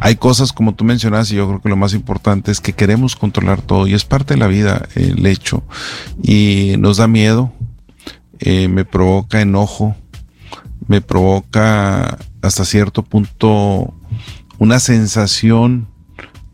[0.00, 3.16] Hay cosas como tú mencionas y yo creo que lo más importante es que queremos
[3.16, 5.62] controlar todo y es parte de la vida el hecho
[6.22, 7.52] y nos da miedo,
[8.38, 9.96] eh, me provoca enojo,
[10.86, 13.94] me provoca hasta cierto punto
[14.58, 15.88] una sensación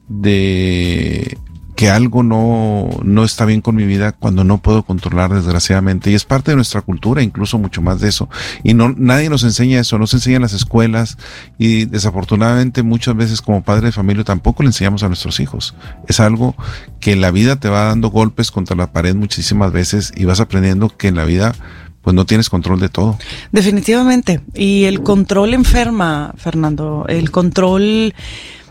[0.09, 1.39] de
[1.77, 6.11] que algo no, no está bien con mi vida cuando no puedo controlar desgraciadamente.
[6.11, 8.29] Y es parte de nuestra cultura, incluso mucho más de eso.
[8.63, 11.17] Y no, nadie nos enseña eso, no se enseña en las escuelas
[11.59, 15.75] y desafortunadamente muchas veces como padre de familia tampoco le enseñamos a nuestros hijos.
[16.09, 16.55] Es algo
[17.01, 20.89] que la vida te va dando golpes contra la pared muchísimas veces y vas aprendiendo
[20.89, 21.55] que en la vida
[22.03, 23.17] pues no tienes control de todo.
[23.53, 24.41] Definitivamente.
[24.55, 27.07] Y el control enferma, Fernando.
[27.09, 28.13] El control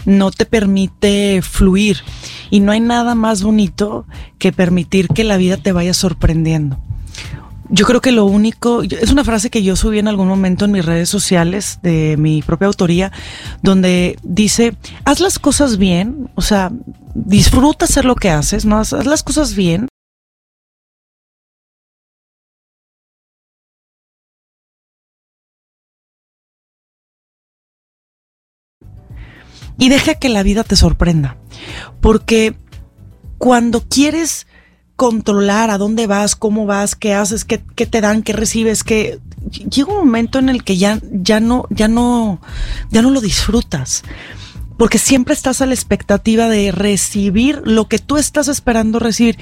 [0.06, 1.98] no te permite fluir.
[2.50, 4.06] Y no hay nada más bonito
[4.40, 6.80] que permitir que la vida te vaya sorprendiendo.
[7.74, 10.74] Yo creo que lo único, es una frase que yo subí en algún momento en
[10.74, 13.14] mis redes sociales de mi propia autoría,
[13.62, 16.70] donde dice, haz las cosas bien, o sea,
[17.16, 18.78] disfruta hacer lo que haces, ¿no?
[18.78, 19.88] Haz, las cosas bien,
[29.78, 31.38] y deja que la vida te sorprenda.
[32.00, 32.56] Porque
[33.38, 34.48] cuando quieres
[34.96, 39.92] controlar a dónde vas, cómo vas, qué haces, qué, te dan, qué recibes, que llega
[39.92, 42.40] un momento en el que ya, ya no, ya no,
[42.92, 44.04] ya no lo disfrutas.
[44.78, 49.40] Porque siempre estás a la expectativa de recibir lo que tú estás esperando recibir.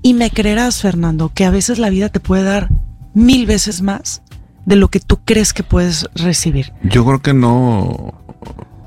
[0.00, 2.68] Y me creerás, Fernando, que a veces la vida te puede dar
[3.14, 4.22] mil veces más
[4.64, 6.72] de lo que tú crees que puedes recibir.
[6.82, 8.23] Yo creo que no,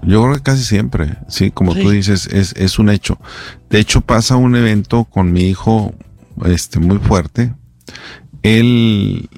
[0.08, 3.20] yo creo que casi siempre, sí, como tú dices, es, es un hecho.
[3.70, 5.94] De hecho, pasa un evento con mi hijo
[6.46, 7.54] este, muy fuerte.
[8.42, 9.30] Él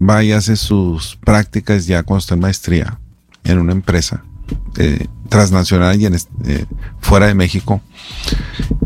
[0.00, 2.98] va y hace sus prácticas ya cuando está en maestría
[3.44, 4.24] en una empresa
[4.78, 6.64] eh, transnacional y en, eh,
[7.00, 7.82] fuera de México.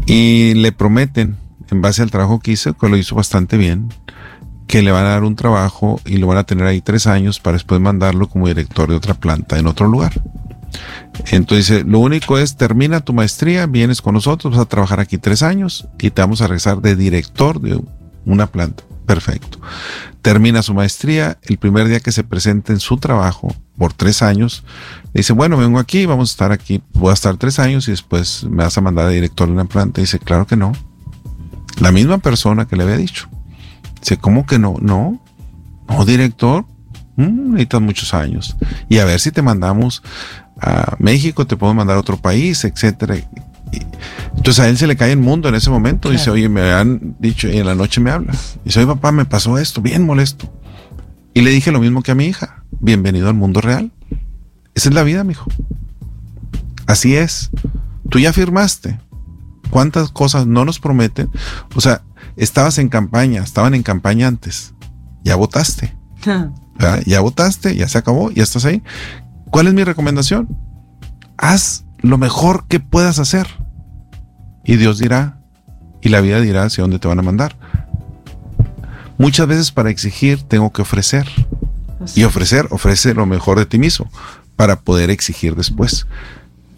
[0.06, 1.36] Y le prometen,
[1.70, 3.88] en base al trabajo que hizo, que lo hizo bastante bien,
[4.66, 7.38] que le van a dar un trabajo y lo van a tener ahí tres años
[7.38, 10.12] para después mandarlo como director de otra planta en otro lugar.
[11.30, 15.42] Entonces, lo único es, termina tu maestría, vienes con nosotros, vas a trabajar aquí tres
[15.42, 17.80] años y te vamos a regresar de director de
[18.24, 18.84] una planta.
[19.06, 19.60] Perfecto.
[20.20, 24.64] Termina su maestría, el primer día que se presente en su trabajo por tres años,
[25.14, 28.44] dice, bueno, vengo aquí, vamos a estar aquí, voy a estar tres años y después
[28.44, 30.00] me vas a mandar de director de una planta.
[30.00, 30.72] dice, claro que no.
[31.80, 33.28] La misma persona que le había dicho.
[34.00, 34.76] Dice, ¿cómo que no?
[34.80, 35.22] No,
[35.88, 36.64] no, director,
[37.16, 38.56] mm, necesitas muchos años.
[38.88, 40.02] Y a ver si te mandamos
[40.60, 43.16] a México, te puedo mandar a otro país, etcétera.
[44.36, 46.10] entonces a él se le cae el mundo en ese momento.
[46.10, 48.34] Dice, oye, me han dicho, y en la noche me habla.
[48.64, 50.52] Dice, oye, papá, me pasó esto, bien molesto.
[51.34, 52.64] Y le dije lo mismo que a mi hija.
[52.80, 53.92] Bienvenido al mundo real.
[54.74, 55.50] Esa es la vida, mijo.
[56.86, 57.50] Así es.
[58.08, 59.00] Tú ya firmaste.
[59.70, 61.30] ¿Cuántas cosas no nos prometen?
[61.74, 62.02] O sea,
[62.36, 64.74] estabas en campaña, estaban en campaña antes.
[65.24, 65.96] Ya votaste.
[67.04, 68.82] Ya votaste, ya se acabó, ya estás ahí.
[69.56, 70.54] ¿Cuál es mi recomendación?
[71.38, 73.46] Haz lo mejor que puedas hacer.
[74.66, 75.38] Y Dios dirá,
[76.02, 77.56] y la vida dirá hacia dónde te van a mandar.
[79.16, 81.26] Muchas veces para exigir tengo que ofrecer.
[82.14, 84.10] Y ofrecer, ofrece lo mejor de ti mismo
[84.56, 86.06] para poder exigir después.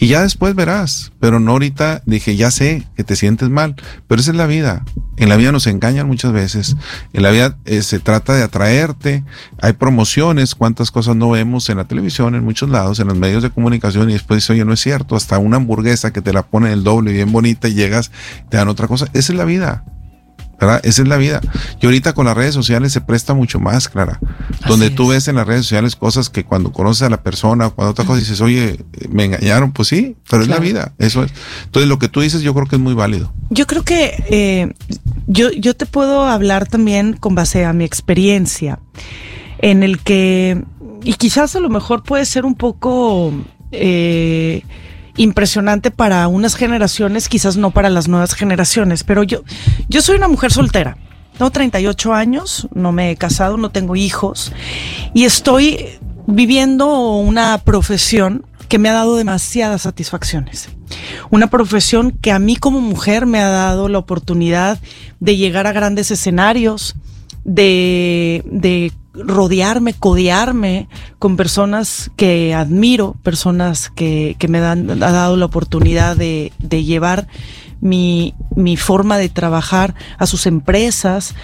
[0.01, 3.75] Y ya después verás, pero no ahorita dije, ya sé que te sientes mal,
[4.07, 4.85] pero esa es la vida.
[5.17, 6.77] En la vida nos engañan muchas veces.
[7.13, 9.25] En la vida eh, se trata de atraerte.
[9.61, 13.43] Hay promociones, cuántas cosas no vemos en la televisión, en muchos lados, en los medios
[13.43, 16.45] de comunicación y después dice, oye, no es cierto, hasta una hamburguesa que te la
[16.45, 18.13] ponen el doble bien bonita y llegas,
[18.49, 19.07] te dan otra cosa.
[19.15, 19.85] Esa es la vida.
[20.61, 20.81] ¿Verdad?
[20.83, 21.41] Esa es la vida.
[21.81, 24.19] Y ahorita con las redes sociales se presta mucho más, Clara.
[24.67, 27.75] Donde tú ves en las redes sociales cosas que cuando conoces a la persona o
[27.75, 30.93] cuando otra cosa dices, oye, me engañaron, pues sí, pero es la vida.
[30.99, 31.33] Eso es.
[31.65, 33.33] Entonces lo que tú dices yo creo que es muy válido.
[33.51, 34.73] Yo creo que eh,
[35.27, 38.81] yo, yo te puedo hablar también con base a mi experiencia,
[39.61, 40.65] en el que,
[41.03, 43.33] y quizás a lo mejor puede ser un poco...
[43.71, 44.63] Eh,
[45.19, 49.43] impresionante para unas generaciones, quizás no para las nuevas generaciones, pero yo,
[49.89, 50.97] yo soy una mujer soltera.
[51.37, 54.53] Tengo 38 años, no me he casado, no tengo hijos
[55.15, 55.87] y estoy
[56.27, 60.69] viviendo una profesión que me ha dado demasiadas satisfacciones.
[61.31, 64.79] Una profesión que a mí como mujer me ha dado la oportunidad
[65.21, 66.97] de llegar a grandes escenarios,
[67.45, 68.93] de, de
[69.25, 76.17] rodearme, codearme con personas que admiro, personas que, que me dan, ha dado la oportunidad
[76.17, 77.29] de, de llevar
[77.81, 81.35] mi, mi forma de trabajar a sus empresas.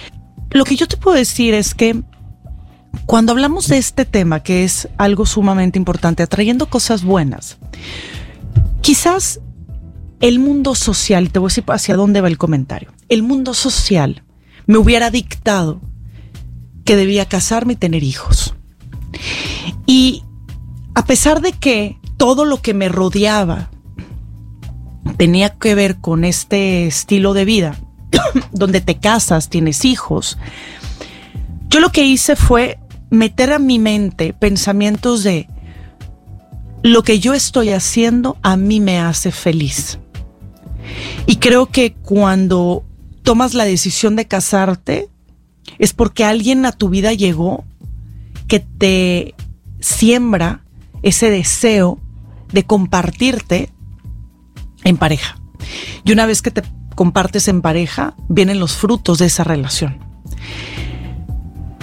[0.51, 2.03] Lo que yo te puedo decir es que
[3.07, 7.59] cuando hablamos de este tema, que es algo sumamente importante, atrayendo cosas buenas,
[8.81, 9.41] quizás
[10.21, 14.23] el mundo social, te voy a decir hacia dónde va el comentario, el mundo social
[14.67, 15.81] me hubiera dictado
[16.85, 18.55] que debía casarme y tener hijos.
[19.87, 20.23] Y
[20.95, 23.71] a pesar de que todo lo que me rodeaba
[25.17, 27.77] tenía que ver con este estilo de vida,
[28.53, 30.39] donde te casas, tienes hijos,
[31.69, 32.79] yo lo que hice fue
[33.11, 35.49] meter a mi mente pensamientos de
[36.83, 39.99] lo que yo estoy haciendo a mí me hace feliz.
[41.27, 42.85] Y creo que cuando
[43.23, 45.09] tomas la decisión de casarte
[45.79, 47.65] es porque alguien a tu vida llegó
[48.49, 49.35] que te
[49.81, 50.65] siembra
[51.03, 51.99] ese deseo
[52.53, 53.71] de compartirte
[54.85, 55.39] en pareja.
[56.05, 56.63] Y una vez que te
[56.95, 59.99] compartes en pareja, vienen los frutos de esa relación.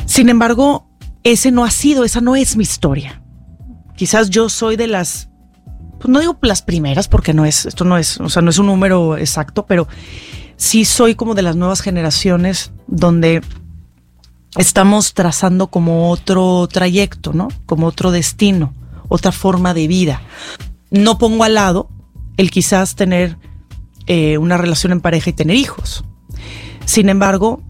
[0.06, 0.88] Sin embargo,
[1.24, 3.22] ese no ha sido, esa no es mi historia.
[3.96, 5.30] Quizás yo soy de las,
[6.00, 8.58] pues no digo las primeras porque no es, esto no es, o sea, no es
[8.58, 9.88] un número exacto, pero
[10.56, 13.42] sí soy como de las nuevas generaciones donde
[14.58, 17.48] estamos trazando como otro trayecto, ¿no?
[17.66, 18.74] Como otro destino,
[19.08, 20.22] otra forma de vida.
[20.90, 21.90] No pongo al lado
[22.38, 23.38] el quizás tener
[24.08, 26.04] eh, una relación en pareja y tener hijos.
[26.86, 27.62] Sin embargo,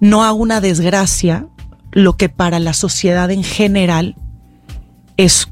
[0.00, 1.46] no hago una desgracia
[1.92, 4.16] lo que para la sociedad en general
[5.16, 5.48] es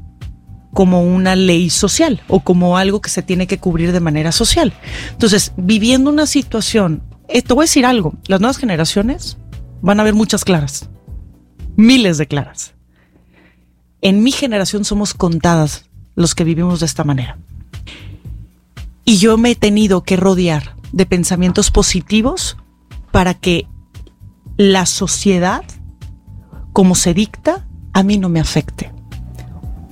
[0.73, 4.73] como una ley social o como algo que se tiene que cubrir de manera social.
[5.11, 9.37] Entonces, viviendo una situación, eh, te voy a decir algo, las nuevas generaciones
[9.81, 10.89] van a ver muchas claras,
[11.75, 12.73] miles de claras.
[14.01, 15.85] En mi generación somos contadas
[16.15, 17.37] los que vivimos de esta manera.
[19.05, 22.57] Y yo me he tenido que rodear de pensamientos positivos
[23.11, 23.67] para que
[24.57, 25.63] la sociedad
[26.77, 28.91] como se dicta, a mí no me afecte.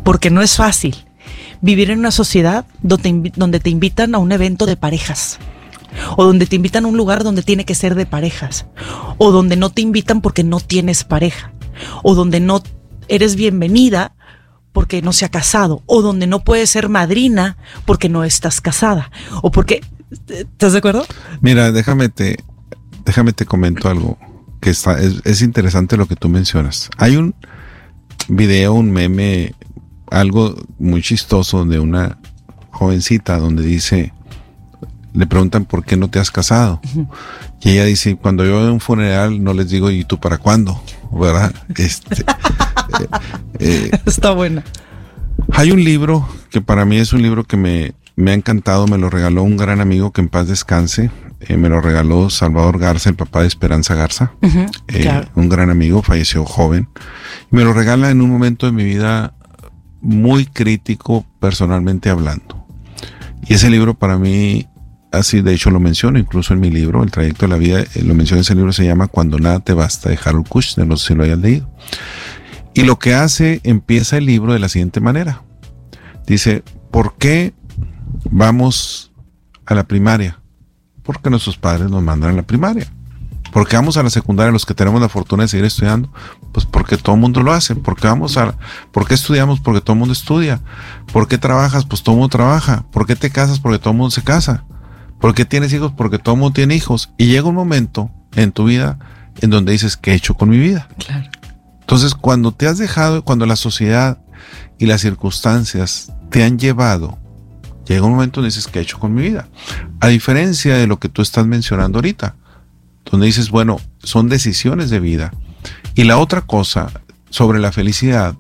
[0.04, 0.96] Porque no es fácil
[1.60, 5.40] vivir en una sociedad donde, te invitan a un evento de parejas.
[6.18, 8.66] O donde te invitan a un lugar donde tiene que ser de parejas.
[9.18, 11.54] O donde no te invitan porque no tienes pareja.
[12.04, 12.62] O donde no
[13.08, 14.16] eres bienvenida
[14.72, 15.84] porque no se ha casado.
[15.86, 19.12] O donde no puedes ser madrina porque no estás casada.
[19.42, 19.82] O porque...
[20.30, 21.06] ¿Estás de acuerdo?
[21.42, 22.38] Mira, déjame te,
[23.06, 24.18] déjame te comento algo
[24.66, 26.90] que está, es, interesante lo que tú mencionas.
[26.98, 27.36] Hay un
[28.28, 29.54] video, un meme,
[30.10, 32.18] algo muy chistoso de una
[32.72, 34.12] jovencita donde dice,
[35.16, 36.82] le preguntan por qué no te has casado.
[37.62, 40.38] Y ella dice, cuando yo voy a un funeral no les digo, ¿y tú para
[40.38, 40.82] cuándo?
[41.12, 41.54] ¿Verdad?
[41.76, 42.22] Este,
[43.00, 43.08] eh,
[43.60, 44.64] eh, Está buena.
[45.52, 48.98] Hay un libro que para mí es un libro que me, me ha encantado, me
[48.98, 53.10] lo regaló un gran amigo que en paz descanse, eh, me lo regaló Salvador Garza,
[53.10, 54.32] el papá de Esperanza Garza,
[54.88, 56.88] eh, un gran amigo, falleció joven.
[57.52, 59.34] Me lo regala en un momento de mi vida
[60.02, 62.66] muy crítico personalmente hablando.
[63.48, 64.68] Y ese libro para mí,
[65.18, 68.04] así de hecho lo menciono incluso en mi libro, El trayecto de la vida, eh,
[68.04, 70.98] lo menciono en ese libro, se llama Cuando nada te basta de Harold Kushner, no
[70.98, 71.70] sé si lo hayas leído.
[72.74, 75.44] Y lo que hace, empieza el libro de la siguiente manera.
[76.28, 77.54] Dice, ¿por qué
[78.30, 79.14] vamos
[79.66, 80.42] a la primaria?
[81.04, 82.92] Porque nuestros padres nos mandan a la primaria.
[83.54, 86.12] porque vamos a la secundaria los que tenemos la fortuna de seguir estudiando?
[86.52, 87.76] Pues porque todo el mundo lo hace.
[87.76, 88.58] porque vamos a,
[88.92, 89.62] ¿Por qué estudiamos?
[89.62, 90.62] Porque todo el mundo estudia.
[91.14, 91.86] ¿Por qué trabajas?
[91.86, 92.84] Pues todo el mundo trabaja.
[92.92, 93.62] ¿Por qué te casas?
[93.62, 94.66] Porque todo el mundo se casa.
[95.26, 95.92] ¿Por qué tienes hijos?
[95.92, 97.10] Porque todo el mundo tiene hijos.
[97.18, 99.00] Y llega un momento en tu vida
[99.42, 100.88] en donde dices, ¿qué he hecho con mi vida?
[101.00, 101.32] Claro.
[101.82, 104.20] Entonces, cuando te has dejado, cuando la sociedad
[104.78, 107.18] y las circunstancias te han llevado
[107.88, 109.48] llega un momento donde dices, ¿qué he hecho con mi vida?
[110.00, 112.36] A diferencia de lo que tú estás mencionando ahorita,
[113.10, 115.32] donde dices, bueno, son decisiones de vida.
[115.96, 116.92] Y la otra cosa
[117.32, 118.36] sobre la felicidad,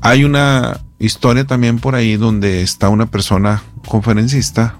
[0.00, 4.79] hay una historia también por ahí donde está una persona conferencista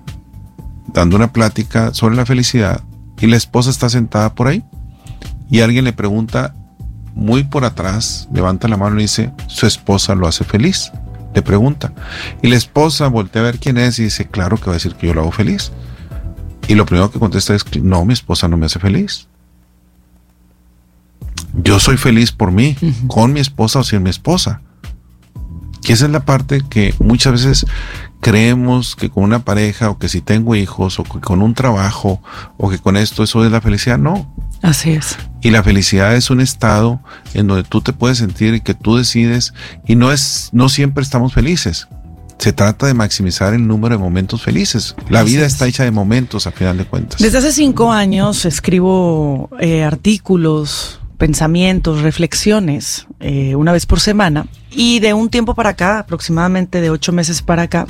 [0.93, 2.83] dando una plática sobre la felicidad
[3.21, 4.65] y la esposa está sentada por ahí
[5.51, 6.55] y alguien le pregunta
[7.15, 10.93] muy por atrás, levanta la mano y dice, su esposa lo hace feliz
[11.35, 11.93] le pregunta.
[12.43, 14.95] Y la esposa voltea a ver quién es y dice, claro que va a decir
[14.95, 15.73] que yo lo hago feliz.
[16.69, 19.29] Y lo primero que contesta es, no, mi esposa no me hace feliz.
[21.55, 22.77] Yo soy feliz por mí,
[23.09, 24.63] con mi esposa o sin mi esposa.
[25.83, 27.67] Y esa es la parte que muchas veces
[28.21, 32.23] creemos que con una pareja o que si tengo hijos o que con un trabajo
[32.57, 33.99] o que con esto eso es la felicidad.
[33.99, 34.33] No.
[34.63, 35.17] Así es.
[35.41, 37.01] Y la felicidad es un estado
[37.33, 39.55] en donde tú te puedes sentir y que tú decides
[39.87, 41.89] y no es, no siempre estamos felices.
[42.39, 44.95] Se trata de maximizar el número de momentos felices.
[45.11, 47.21] La vida está hecha de momentos a final de cuentas.
[47.21, 54.47] Desde hace cinco años escribo eh, artículos pensamientos, reflexiones, eh, una vez por semana.
[54.73, 57.87] Y de un tiempo para acá, aproximadamente de ocho meses para acá,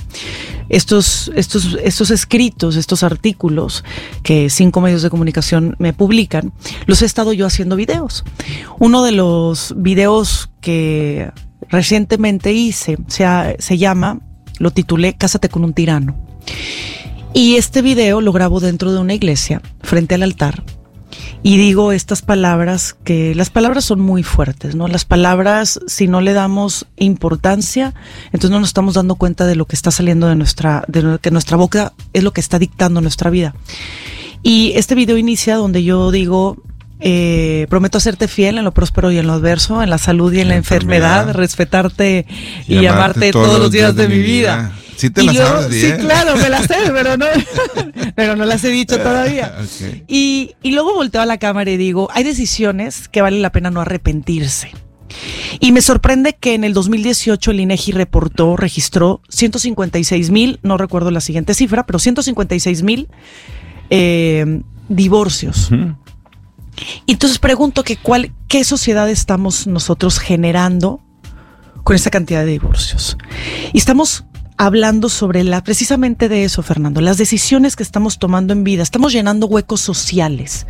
[0.69, 3.85] estos, estos, estos escritos, estos artículos
[4.25, 6.53] que cinco medios de comunicación me publican,
[6.87, 8.25] los he estado yo haciendo videos.
[8.81, 11.31] Uno de los videos que
[11.69, 13.27] recientemente hice se,
[13.61, 14.19] se llama,
[14.59, 16.17] lo titulé Cásate con un tirano.
[17.33, 20.65] Y este video lo grabo dentro de una iglesia, frente al altar,
[21.43, 24.89] y digo estas palabras que las palabras son muy fuertes, ¿no?
[24.89, 27.95] Las palabras, si no le damos importancia,
[28.27, 31.31] entonces no nos estamos dando cuenta de lo que está saliendo de nuestra, de que
[31.31, 33.55] nuestra boca es lo que está dictando nuestra vida.
[34.43, 36.63] Y este video inicia donde yo digo,
[37.01, 40.41] eh, prometo hacerte fiel en lo próspero y en lo adverso, en la salud y
[40.41, 42.27] en la, enfermedad, respetarte
[42.69, 44.73] y, amarte, todos, los días, de, mi vida.
[45.01, 45.99] Sí te la sabes bien.
[45.99, 47.25] Sí, claro, me la sé, pero no,
[48.15, 49.57] pero no las he dicho todavía.
[50.07, 53.71] Y, y luego volteo a la cámara y digo, hay decisiones que vale la pena
[53.71, 54.73] no arrepentirse.
[55.59, 61.11] Y me sorprende que en el 2018 el INEGI reportó, registró 156 mil, no recuerdo
[61.11, 63.09] la siguiente cifra, pero 156 mil
[63.89, 65.71] eh, divorcios.
[67.07, 71.01] Y entonces pregunto que cuál, qué sociedad estamos nosotros generando
[71.85, 73.17] con esta cantidad de divorcios.
[73.73, 74.25] Y estamos
[74.61, 78.83] hablando sobre la, precisamente de eso, Fernando, las decisiones que estamos tomando en vida.
[78.83, 80.67] Estamos llenando huecos sociales.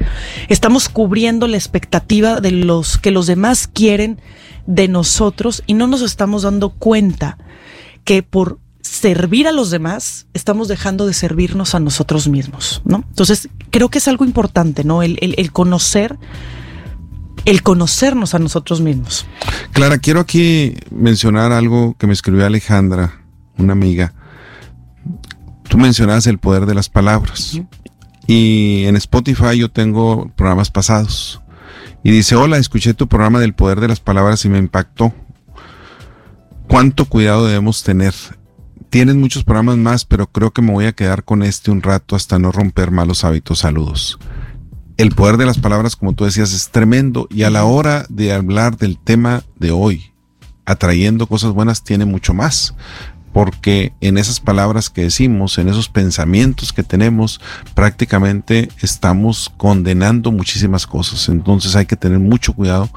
[0.49, 4.21] Estamos cubriendo la expectativa de los que los demás quieren
[4.65, 7.37] de nosotros y no nos estamos dando cuenta
[8.05, 13.03] que por servir a los demás estamos dejando de servirnos a nosotros mismos, ¿no?
[13.09, 15.03] Entonces, creo que es algo importante, ¿no?
[15.03, 16.17] El, el conocer
[17.45, 19.27] el conocernos a nosotros mismos.
[19.73, 23.20] Clara, quiero aquí mencionar algo que me escribió Alejandra
[23.61, 24.13] una amiga,
[25.69, 27.61] tú mencionabas el poder de las palabras.
[28.27, 31.41] Y en Spotify yo tengo programas pasados.
[32.03, 35.13] Y dice, hola, escuché tu programa del poder de las palabras y me impactó.
[36.69, 38.15] ¿Cuánto cuidado debemos tener?
[38.89, 42.17] Tienes muchos programas más, pero creo que me voy a quedar con este un rato
[42.17, 43.61] hasta no romper malos hábitos.
[43.61, 44.19] Saludos.
[44.97, 48.33] El poder de las palabras, como tú decías, es tremendo y a la hora de
[48.33, 50.13] hablar del tema de hoy,
[50.67, 52.75] atrayendo cosas buenas, tiene mucho más
[53.33, 57.41] porque en esas palabras que decimos, en esos pensamientos que tenemos,
[57.75, 61.29] prácticamente estamos condenando muchísimas cosas.
[61.29, 62.91] Entonces hay que tener mucho cuidado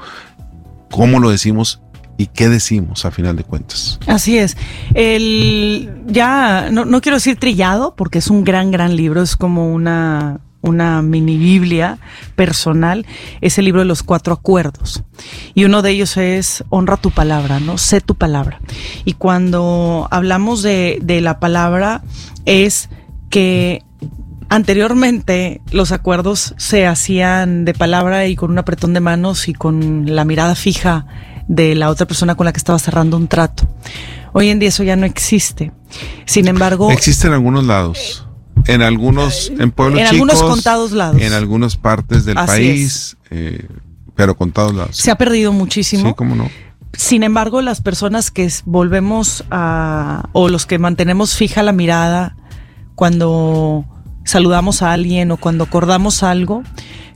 [0.90, 1.80] cómo lo decimos
[2.16, 3.98] y qué decimos a final de cuentas.
[4.06, 4.56] Así es.
[4.94, 9.72] El ya no, no quiero decir trillado porque es un gran gran libro, es como
[9.72, 11.98] una una mini Biblia
[12.36, 13.06] personal,
[13.40, 15.02] es el libro de los cuatro acuerdos.
[15.54, 17.78] Y uno de ellos es honra tu palabra, ¿no?
[17.78, 18.60] Sé tu palabra.
[19.04, 22.02] Y cuando hablamos de, de la palabra
[22.46, 22.88] es
[23.30, 23.82] que
[24.48, 30.14] anteriormente los acuerdos se hacían de palabra y con un apretón de manos y con
[30.14, 31.06] la mirada fija
[31.46, 33.68] de la otra persona con la que estaba cerrando un trato.
[34.32, 35.72] Hoy en día eso ya no existe.
[36.24, 36.90] Sin embargo...
[36.90, 38.23] Existe en algunos lados
[38.66, 41.20] en algunos, en pueblos en algunos contados lados.
[41.20, 43.66] En algunas partes del país, eh,
[44.14, 44.96] pero contados lados.
[44.96, 46.08] Se ha perdido muchísimo.
[46.08, 46.50] Sí, cómo no.
[46.96, 52.36] Sin embargo, las personas que volvemos a, o los que mantenemos fija la mirada
[52.94, 53.84] cuando
[54.24, 56.62] saludamos a alguien o cuando acordamos algo,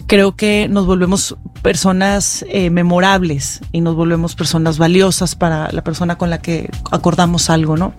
[0.07, 6.18] creo que nos volvemos personas eh, memorables y nos volvemos personas valiosas para la persona
[6.18, 7.95] con la que acordamos algo, ¿no?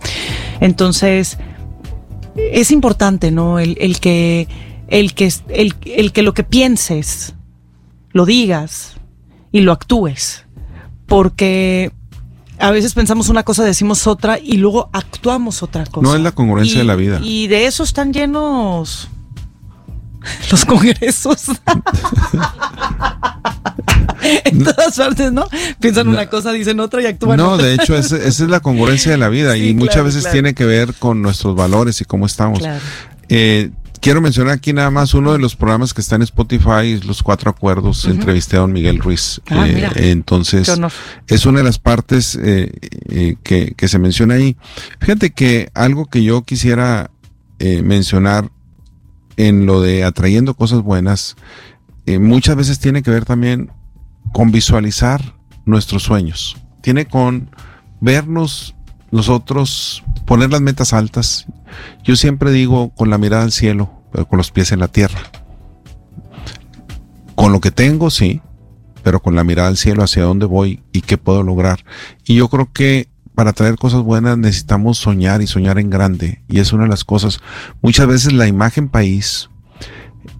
[0.59, 1.37] Entonces,
[2.51, 3.59] es importante, ¿no?
[3.59, 4.47] El, que,
[4.87, 7.35] el, que, el, el que lo que pienses,
[8.11, 8.95] lo digas
[9.51, 10.45] y lo actúes.
[11.05, 11.91] Porque
[12.59, 16.07] a veces pensamos una cosa, decimos otra y luego actuamos otra cosa.
[16.07, 17.19] No es la congruencia de la vida.
[17.23, 19.09] Y de eso están llenos
[20.51, 21.51] los congresos.
[24.45, 25.47] en todas partes, ¿no?
[25.79, 29.17] Piensan una cosa, dicen otra y actúan No, de hecho, esa, es la congruencia de
[29.17, 32.61] la vida y muchas veces tiene que ver con nuestros valores y cómo estamos.
[33.29, 37.23] Eh, quiero mencionar aquí nada más uno de los programas que está en Spotify, Los
[37.23, 39.41] Cuatro Acuerdos, entrevisté a don Miguel Ruiz.
[39.49, 40.71] Ah, eh, entonces,
[41.27, 44.57] es una de las partes eh, que, que, se menciona ahí.
[44.99, 47.11] Fíjate que algo que yo quisiera
[47.59, 48.49] mencionar
[49.39, 51.37] en lo de atrayendo cosas buenas,
[52.05, 53.71] muchas veces tiene que ver también
[54.33, 55.35] con visualizar
[55.65, 56.57] nuestros sueños.
[56.81, 57.49] Tiene con
[58.01, 58.75] vernos
[59.11, 61.45] nosotros, poner las metas altas.
[62.03, 65.19] Yo siempre digo con la mirada al cielo, pero con los pies en la tierra.
[67.35, 68.41] Con lo que tengo, sí,
[69.03, 71.85] pero con la mirada al cielo hacia dónde voy y qué puedo lograr.
[72.25, 73.08] Y yo creo que
[73.39, 76.41] para traer cosas buenas necesitamos soñar y soñar en grande.
[76.49, 77.39] Y es una de las cosas.
[77.81, 79.49] Muchas veces la imagen país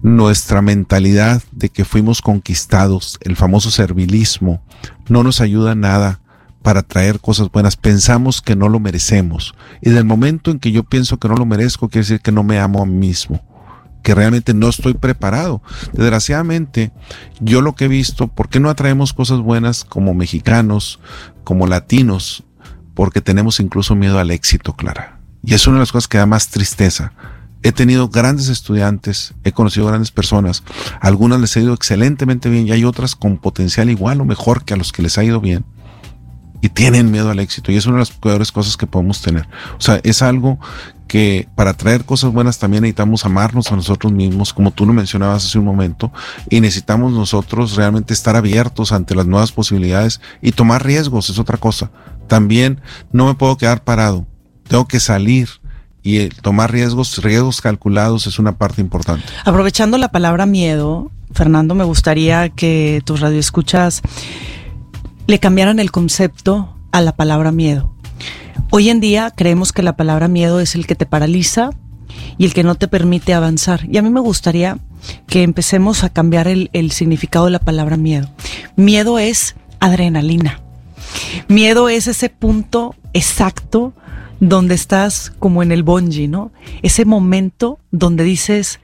[0.02, 4.62] nuestra mentalidad de que fuimos conquistados, el famoso servilismo,
[5.08, 6.20] no nos ayuda nada
[6.60, 7.78] para traer cosas buenas.
[7.78, 9.54] Pensamos que no lo merecemos.
[9.80, 12.42] Y del momento en que yo pienso que no lo merezco, quiere decir que no
[12.42, 13.42] me amo a mí mismo,
[14.02, 15.62] que realmente no estoy preparado.
[15.94, 16.92] Desgraciadamente,
[17.40, 21.00] yo lo que he visto, ¿por qué no atraemos cosas buenas como mexicanos,
[21.44, 22.44] como latinos?
[23.00, 25.20] Porque tenemos incluso miedo al éxito, Clara.
[25.42, 27.14] Y es una de las cosas que da más tristeza.
[27.62, 30.62] He tenido grandes estudiantes, he conocido grandes personas,
[31.00, 34.74] algunas les ha ido excelentemente bien y hay otras con potencial igual o mejor que
[34.74, 35.64] a los que les ha ido bien
[36.60, 39.48] y tienen miedo al éxito y es una de las peores cosas que podemos tener.
[39.78, 40.58] O sea, es algo
[41.08, 45.46] que para traer cosas buenas también necesitamos amarnos a nosotros mismos, como tú lo mencionabas
[45.46, 46.12] hace un momento,
[46.50, 51.56] y necesitamos nosotros realmente estar abiertos ante las nuevas posibilidades y tomar riesgos, es otra
[51.56, 51.90] cosa.
[52.30, 54.24] También no me puedo quedar parado,
[54.68, 55.48] tengo que salir
[56.00, 59.24] y tomar riesgos, riesgos calculados es una parte importante.
[59.44, 64.02] Aprovechando la palabra miedo, Fernando, me gustaría que tus radioescuchas
[65.26, 67.92] le cambiaran el concepto a la palabra miedo.
[68.70, 71.70] Hoy en día creemos que la palabra miedo es el que te paraliza
[72.38, 73.88] y el que no te permite avanzar.
[73.90, 74.78] Y a mí me gustaría
[75.26, 78.30] que empecemos a cambiar el, significado de la palabra miedo.
[78.76, 80.60] Miedo es adrenalina.
[81.48, 83.92] Miedo es ese punto exacto
[84.40, 86.52] donde estás como en el bungee, ¿no?
[86.82, 88.80] Ese momento donde dices,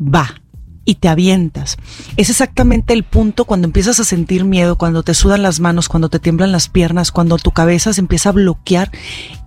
[0.00, 0.42] va,
[0.84, 1.76] y te avientas.
[2.16, 6.08] Es exactamente el punto cuando empiezas a sentir miedo, cuando te sudan las manos, cuando
[6.08, 8.90] te tiemblan las piernas, cuando tu cabeza se empieza a bloquear.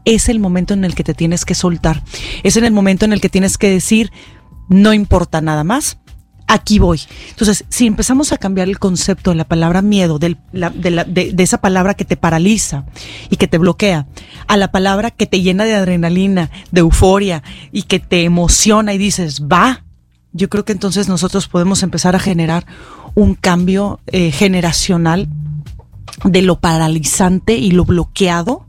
[0.06, 2.04] Es el momento en el que te tienes que soltar.
[2.44, 4.12] Es en el momento en el que tienes que decir,
[4.70, 5.98] no importa nada más.
[6.48, 7.02] Aquí voy.
[7.30, 10.38] Entonces, si empezamos a cambiar el concepto de la palabra miedo, de,
[11.38, 12.86] esa palabra que te paraliza
[13.32, 14.08] y que te bloquea,
[14.48, 17.42] a la palabra que te llena de adrenalina, de euforia
[17.72, 19.84] y que te emociona y dices, va,
[20.34, 22.66] yo creo que entonces nosotros podemos empezar a generar
[23.16, 25.28] un cambio eh, generacional
[26.24, 28.66] de lo paralizante y lo bloqueado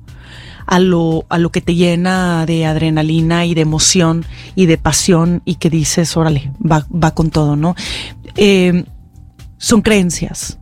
[0.66, 5.42] a lo, a lo que te llena de adrenalina y de emoción y de pasión
[5.44, 7.74] y que dices, órale, va, va con todo, ¿no?
[8.36, 8.84] Eh,
[9.58, 10.58] son creencias.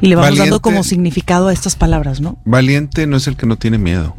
[0.00, 2.38] Y le vamos dando como significado a estas palabras, ¿no?
[2.44, 4.14] Valiente no es el que no tiene miedo.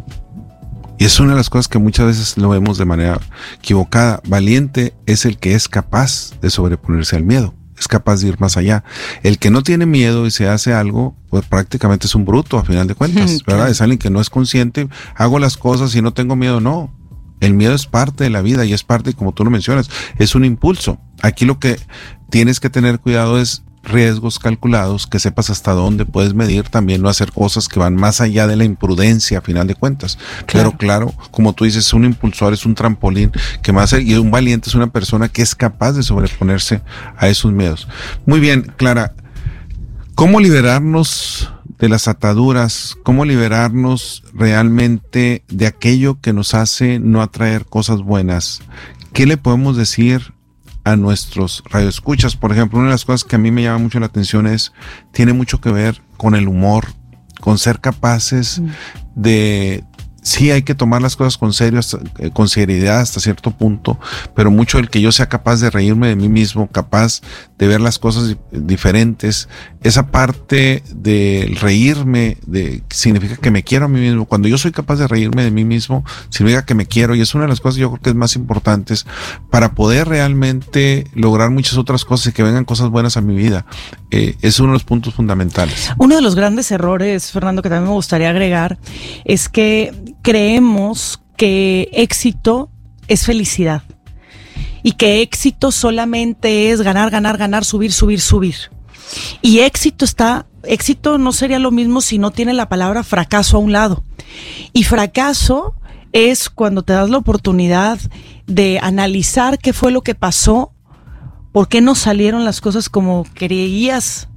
[1.00, 3.20] Y es una de las cosas que muchas veces lo vemos de manera
[3.60, 4.22] equivocada.
[4.28, 8.58] Valiente es el que es capaz de sobreponerse al miedo, es capaz de ir más
[8.58, 8.84] allá.
[9.24, 12.64] El que no tiene miedo y se hace algo, pues prácticamente es un bruto a
[12.64, 13.70] final de cuentas, ¿verdad?
[13.70, 16.94] Es alguien que no es consciente, hago las cosas y no tengo miedo, no.
[17.40, 20.34] El miedo es parte de la vida y es parte, como tú lo mencionas, es
[20.34, 21.00] un impulso.
[21.22, 21.80] Aquí lo que
[22.32, 27.10] tienes que tener cuidado es riesgos calculados, que sepas hasta dónde puedes medir, también no
[27.10, 30.18] hacer cosas que van más allá de la imprudencia a final de cuentas.
[30.52, 33.32] Pero claro, como tú dices, un impulsor es un trampolín
[33.62, 36.82] que más y un valiente es una persona que es capaz de sobreponerse
[37.18, 37.88] a esos miedos.
[38.26, 39.14] Muy bien, Clara,
[40.16, 42.98] ¿cómo liberarnos de las ataduras?
[43.04, 48.62] ¿Cómo liberarnos realmente de aquello que nos hace no atraer cosas buenas?
[49.14, 50.34] ¿Qué le podemos decir
[50.92, 52.36] a nuestros radioescuchas.
[52.36, 54.74] Por ejemplo, una de las cosas que a mí me llama mucho la atención es,
[55.12, 56.86] tiene mucho que ver con el humor,
[57.42, 58.70] con ser capaces mm.
[59.16, 59.84] de
[60.28, 61.80] sí hay que tomar las cosas con serio,
[62.20, 63.98] eh, con seriedad hasta cierto punto,
[64.36, 67.22] pero mucho el que yo sea capaz de reírme de mí mismo, capaz
[67.58, 69.48] de ver las cosas diferentes,
[69.84, 74.26] esa parte de reírme de, significa que me quiero a mí mismo.
[74.26, 77.34] Cuando yo soy capaz de reírme de mí mismo, significa que me quiero y es
[77.34, 79.06] una de las cosas yo creo que es más importantes
[79.50, 83.66] para poder realmente lograr muchas otras cosas y que vengan cosas buenas a mi vida.
[84.12, 85.90] Eh, es uno de los puntos fundamentales.
[85.98, 88.78] Uno de los grandes errores, Fernando, que también me gustaría agregar,
[89.24, 89.94] es que
[90.28, 92.70] creemos que éxito
[93.08, 93.84] es felicidad
[94.84, 98.56] y que éxito solamente es ganar, ganar, ganar, subir, subir, subir.
[99.42, 103.62] Y éxito está, éxito no sería lo mismo si no tiene la palabra fracaso a
[103.62, 104.04] un lado.
[104.74, 105.76] Y fracaso
[106.12, 107.98] es cuando te das la oportunidad
[108.48, 110.74] de analizar qué fue lo que pasó,
[111.54, 114.28] por qué no salieron las cosas como creías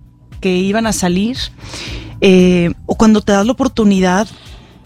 [0.41, 1.37] que iban a salir,
[2.21, 4.29] eh, o cuando te das la oportunidad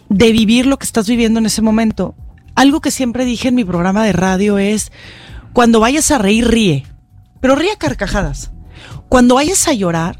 [0.08, 2.14] de vivir lo que estás viviendo en ese momento.
[2.54, 4.92] Algo que siempre dije en mi programa de radio es,
[5.52, 6.86] cuando vayas a reír, ríe,
[7.40, 8.52] pero ríe a carcajadas.
[9.08, 10.18] Cuando vayas a llorar,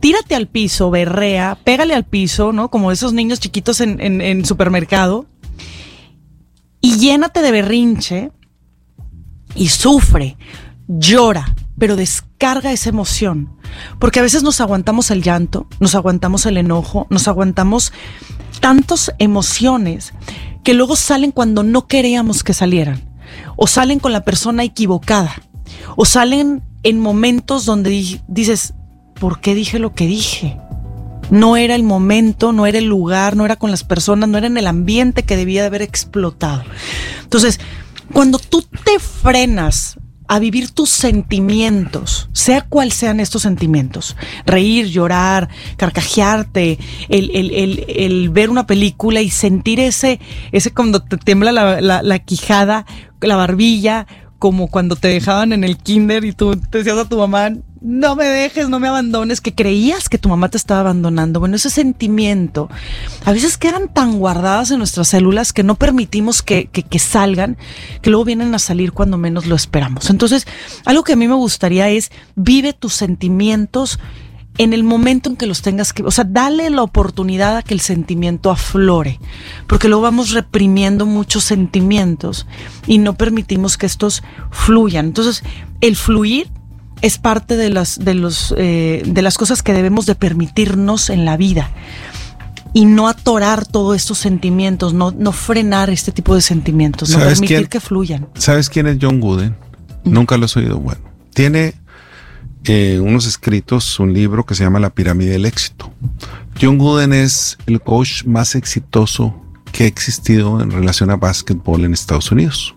[0.00, 2.70] tírate al piso, berrea, pégale al piso, ¿no?
[2.70, 5.26] Como esos niños chiquitos en, en supermercado,
[6.80, 8.32] y llénate de berrinche
[9.54, 10.36] y sufre,
[10.88, 13.56] llora, pero descarga esa emoción.
[13.98, 17.92] Porque a veces nos aguantamos el llanto, nos aguantamos el enojo, nos aguantamos
[18.60, 20.12] tantas emociones
[20.64, 23.02] que luego salen cuando no queríamos que salieran
[23.56, 25.34] o salen con la persona equivocada.
[25.96, 28.74] o salen en momentos donde dices,
[29.18, 30.58] ¿por qué dije lo que dije?
[31.30, 34.48] No era el momento, no era el lugar, no era con las personas, no era
[34.48, 36.62] en el ambiente que debía de haber explotado.
[37.22, 37.58] Entonces,
[38.12, 39.96] cuando tú te frenas
[40.32, 44.16] a vivir tus sentimientos, sea cual sean estos sentimientos,
[44.46, 46.78] reír, llorar, carcajearte,
[47.10, 50.20] el, el, el, ver una película y sentir ese,
[50.50, 52.86] ese cuando te tiembla la, la quijada,
[53.20, 54.06] la barbilla,
[54.38, 57.50] como cuando te dejaban en el kinder y tú te decías a tu mamá,
[57.82, 61.40] no me dejes, no me abandones, que creías que tu mamá te estaba abandonando.
[61.40, 62.70] Bueno, ese sentimiento
[63.24, 67.56] a veces quedan tan guardadas en nuestras células que no permitimos que, que, salgan,
[68.00, 70.10] que luego vienen a salir cuando menos lo esperamos.
[70.10, 70.46] Entonces,
[70.84, 73.98] algo que a mí me gustaría es vive tus sentimientos
[74.58, 77.74] en el momento en que los tengas que, o sea, dale la oportunidad a que
[77.74, 79.18] el sentimiento aflore,
[79.66, 82.46] porque luego vamos reprimiendo muchos sentimientos
[82.86, 85.06] y no permitimos que estos fluyan.
[85.06, 85.42] Entonces,
[85.80, 86.48] el fluir
[87.02, 91.24] es parte de las, de los, eh, de las cosas que debemos de permitirnos en
[91.24, 91.70] la vida
[92.72, 97.68] y no atorar todos estos sentimientos, no, no frenar este tipo de sentimientos, no permitir
[97.68, 98.28] que fluyan.
[98.34, 99.56] ¿Sabes quién es John Gooden?
[100.04, 100.78] Nunca lo he oído.
[100.78, 101.00] Bueno,
[101.34, 101.74] tiene
[102.64, 105.92] eh, unos escritos, un libro que se llama La pirámide del éxito.
[106.60, 109.34] John Gooden es el coach más exitoso
[109.72, 112.74] que ha existido en relación a básquetbol en Estados Unidos.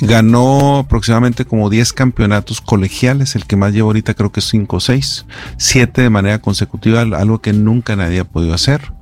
[0.00, 4.76] Ganó aproximadamente como 10 campeonatos colegiales, el que más lleva ahorita creo que es 5
[4.76, 5.26] o 6,
[5.56, 8.92] 7 de manera consecutiva, algo que nunca nadie ha podido hacer.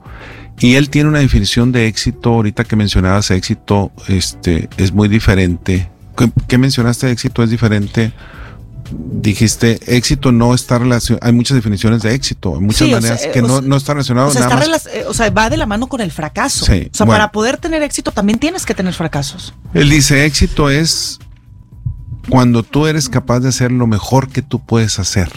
[0.61, 5.88] Y él tiene una definición de éxito, ahorita que mencionabas éxito, este, es muy diferente.
[6.16, 7.44] ¿Qué, qué mencionaste de éxito?
[7.44, 8.12] Es diferente
[8.91, 13.61] dijiste éxito no está relacionado, hay muchas definiciones de éxito, hay muchas maneras que no,
[13.61, 16.11] no está relacionado o sea, nada eh, o sea, va de la mano con el
[16.11, 16.64] fracaso.
[16.64, 19.55] o sea, para poder tener éxito también tienes que tener fracasos.
[19.74, 21.18] Él dice éxito es
[22.28, 25.30] cuando tú eres capaz de hacer lo mejor que tú puedes hacer.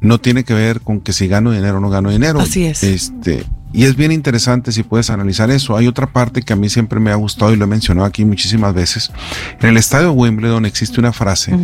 [0.00, 2.40] No tiene que ver con que si gano dinero o no gano dinero.
[2.40, 2.82] Así es.
[2.82, 5.76] Este, y es bien interesante si puedes analizar eso.
[5.76, 8.24] Hay otra parte que a mí siempre me ha gustado y lo he mencionado aquí
[8.24, 9.12] muchísimas veces.
[9.60, 11.56] En el estadio Wimbledon existe una frase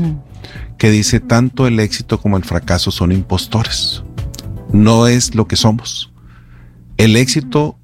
[0.78, 4.04] que dice tanto el éxito como el fracaso son impostores.
[4.72, 6.12] No es lo que somos.
[6.96, 7.78] El éxito,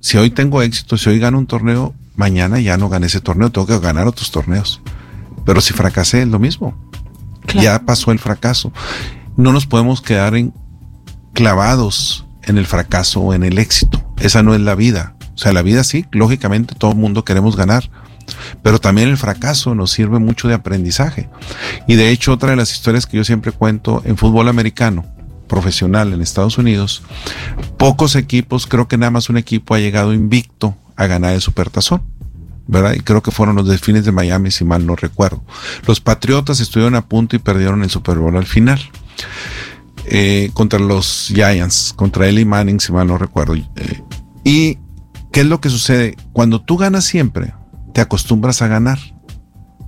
[0.00, 3.50] si hoy tengo éxito, si hoy gano un torneo, mañana ya no gané ese torneo,
[3.50, 4.80] tengo que ganar otros torneos.
[5.44, 6.78] Pero si fracasé es lo mismo.
[7.60, 8.72] Ya pasó el fracaso.
[9.36, 10.54] No nos podemos quedar en,
[11.32, 14.02] clavados en el fracaso o en el éxito.
[14.18, 15.14] Esa no es la vida.
[15.34, 17.90] O sea, la vida sí, lógicamente todo el mundo queremos ganar,
[18.62, 21.28] pero también el fracaso nos sirve mucho de aprendizaje.
[21.86, 25.06] Y de hecho, otra de las historias que yo siempre cuento en fútbol americano,
[25.48, 27.02] profesional en Estados Unidos,
[27.76, 32.02] pocos equipos, creo que nada más un equipo ha llegado invicto a ganar el Supertazón.
[32.66, 32.94] ¿verdad?
[32.94, 35.42] Y creo que fueron los Delfines de Miami, si mal no recuerdo.
[35.88, 38.80] Los Patriotas estuvieron a punto y perdieron el Super Bowl al final.
[40.12, 43.54] Eh, contra los Giants, contra Eli Manning, si mal no recuerdo.
[43.54, 44.02] Eh,
[44.42, 44.78] y
[45.30, 46.16] ¿qué es lo que sucede?
[46.32, 47.54] Cuando tú ganas siempre,
[47.94, 48.98] te acostumbras a ganar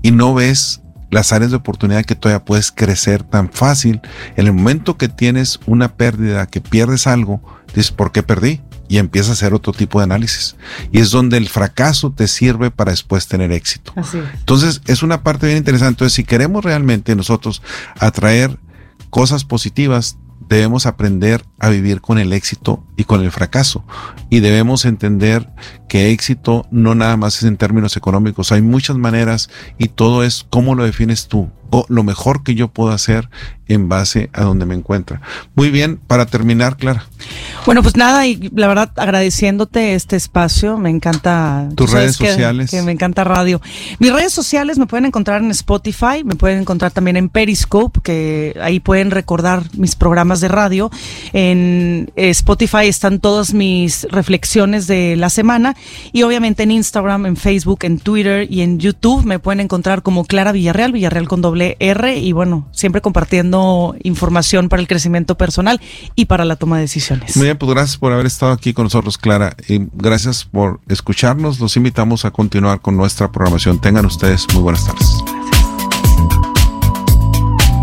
[0.00, 4.00] y no ves las áreas de oportunidad que todavía puedes crecer tan fácil.
[4.36, 7.42] En el momento que tienes una pérdida, que pierdes algo,
[7.74, 8.62] dices, ¿por qué perdí?
[8.88, 10.56] Y empiezas a hacer otro tipo de análisis.
[10.92, 13.92] Y es donde el fracaso te sirve para después tener éxito.
[14.38, 15.90] Entonces, es una parte bien interesante.
[15.90, 17.60] Entonces, si queremos realmente nosotros
[17.98, 18.58] atraer
[19.12, 20.16] cosas positivas,
[20.48, 23.84] debemos aprender a vivir con el éxito y con el fracaso.
[24.30, 25.46] Y debemos entender
[25.86, 28.52] que éxito no nada más es en términos económicos.
[28.52, 31.50] Hay muchas maneras y todo es cómo lo defines tú
[31.88, 33.28] lo mejor que yo puedo hacer
[33.68, 35.20] en base a donde me encuentra.
[35.54, 37.06] Muy bien, para terminar, Clara.
[37.64, 41.68] Bueno, pues nada, y la verdad agradeciéndote este espacio, me encanta.
[41.74, 42.70] Tus redes sociales.
[42.70, 43.60] Que me encanta radio.
[43.98, 48.56] Mis redes sociales me pueden encontrar en Spotify, me pueden encontrar también en Periscope, que
[48.60, 50.90] ahí pueden recordar mis programas de radio.
[51.32, 55.76] En Spotify están todas mis reflexiones de la semana
[56.12, 60.24] y obviamente en Instagram, en Facebook, en Twitter y en YouTube me pueden encontrar como
[60.24, 61.40] Clara Villarreal, Villarreal con
[61.78, 65.80] R y bueno, siempre compartiendo información para el crecimiento personal
[66.14, 67.36] y para la toma de decisiones.
[67.36, 71.60] Muy bien, pues gracias por haber estado aquí con nosotros, Clara, y gracias por escucharnos.
[71.60, 73.80] Los invitamos a continuar con nuestra programación.
[73.80, 75.31] Tengan ustedes muy buenas tardes.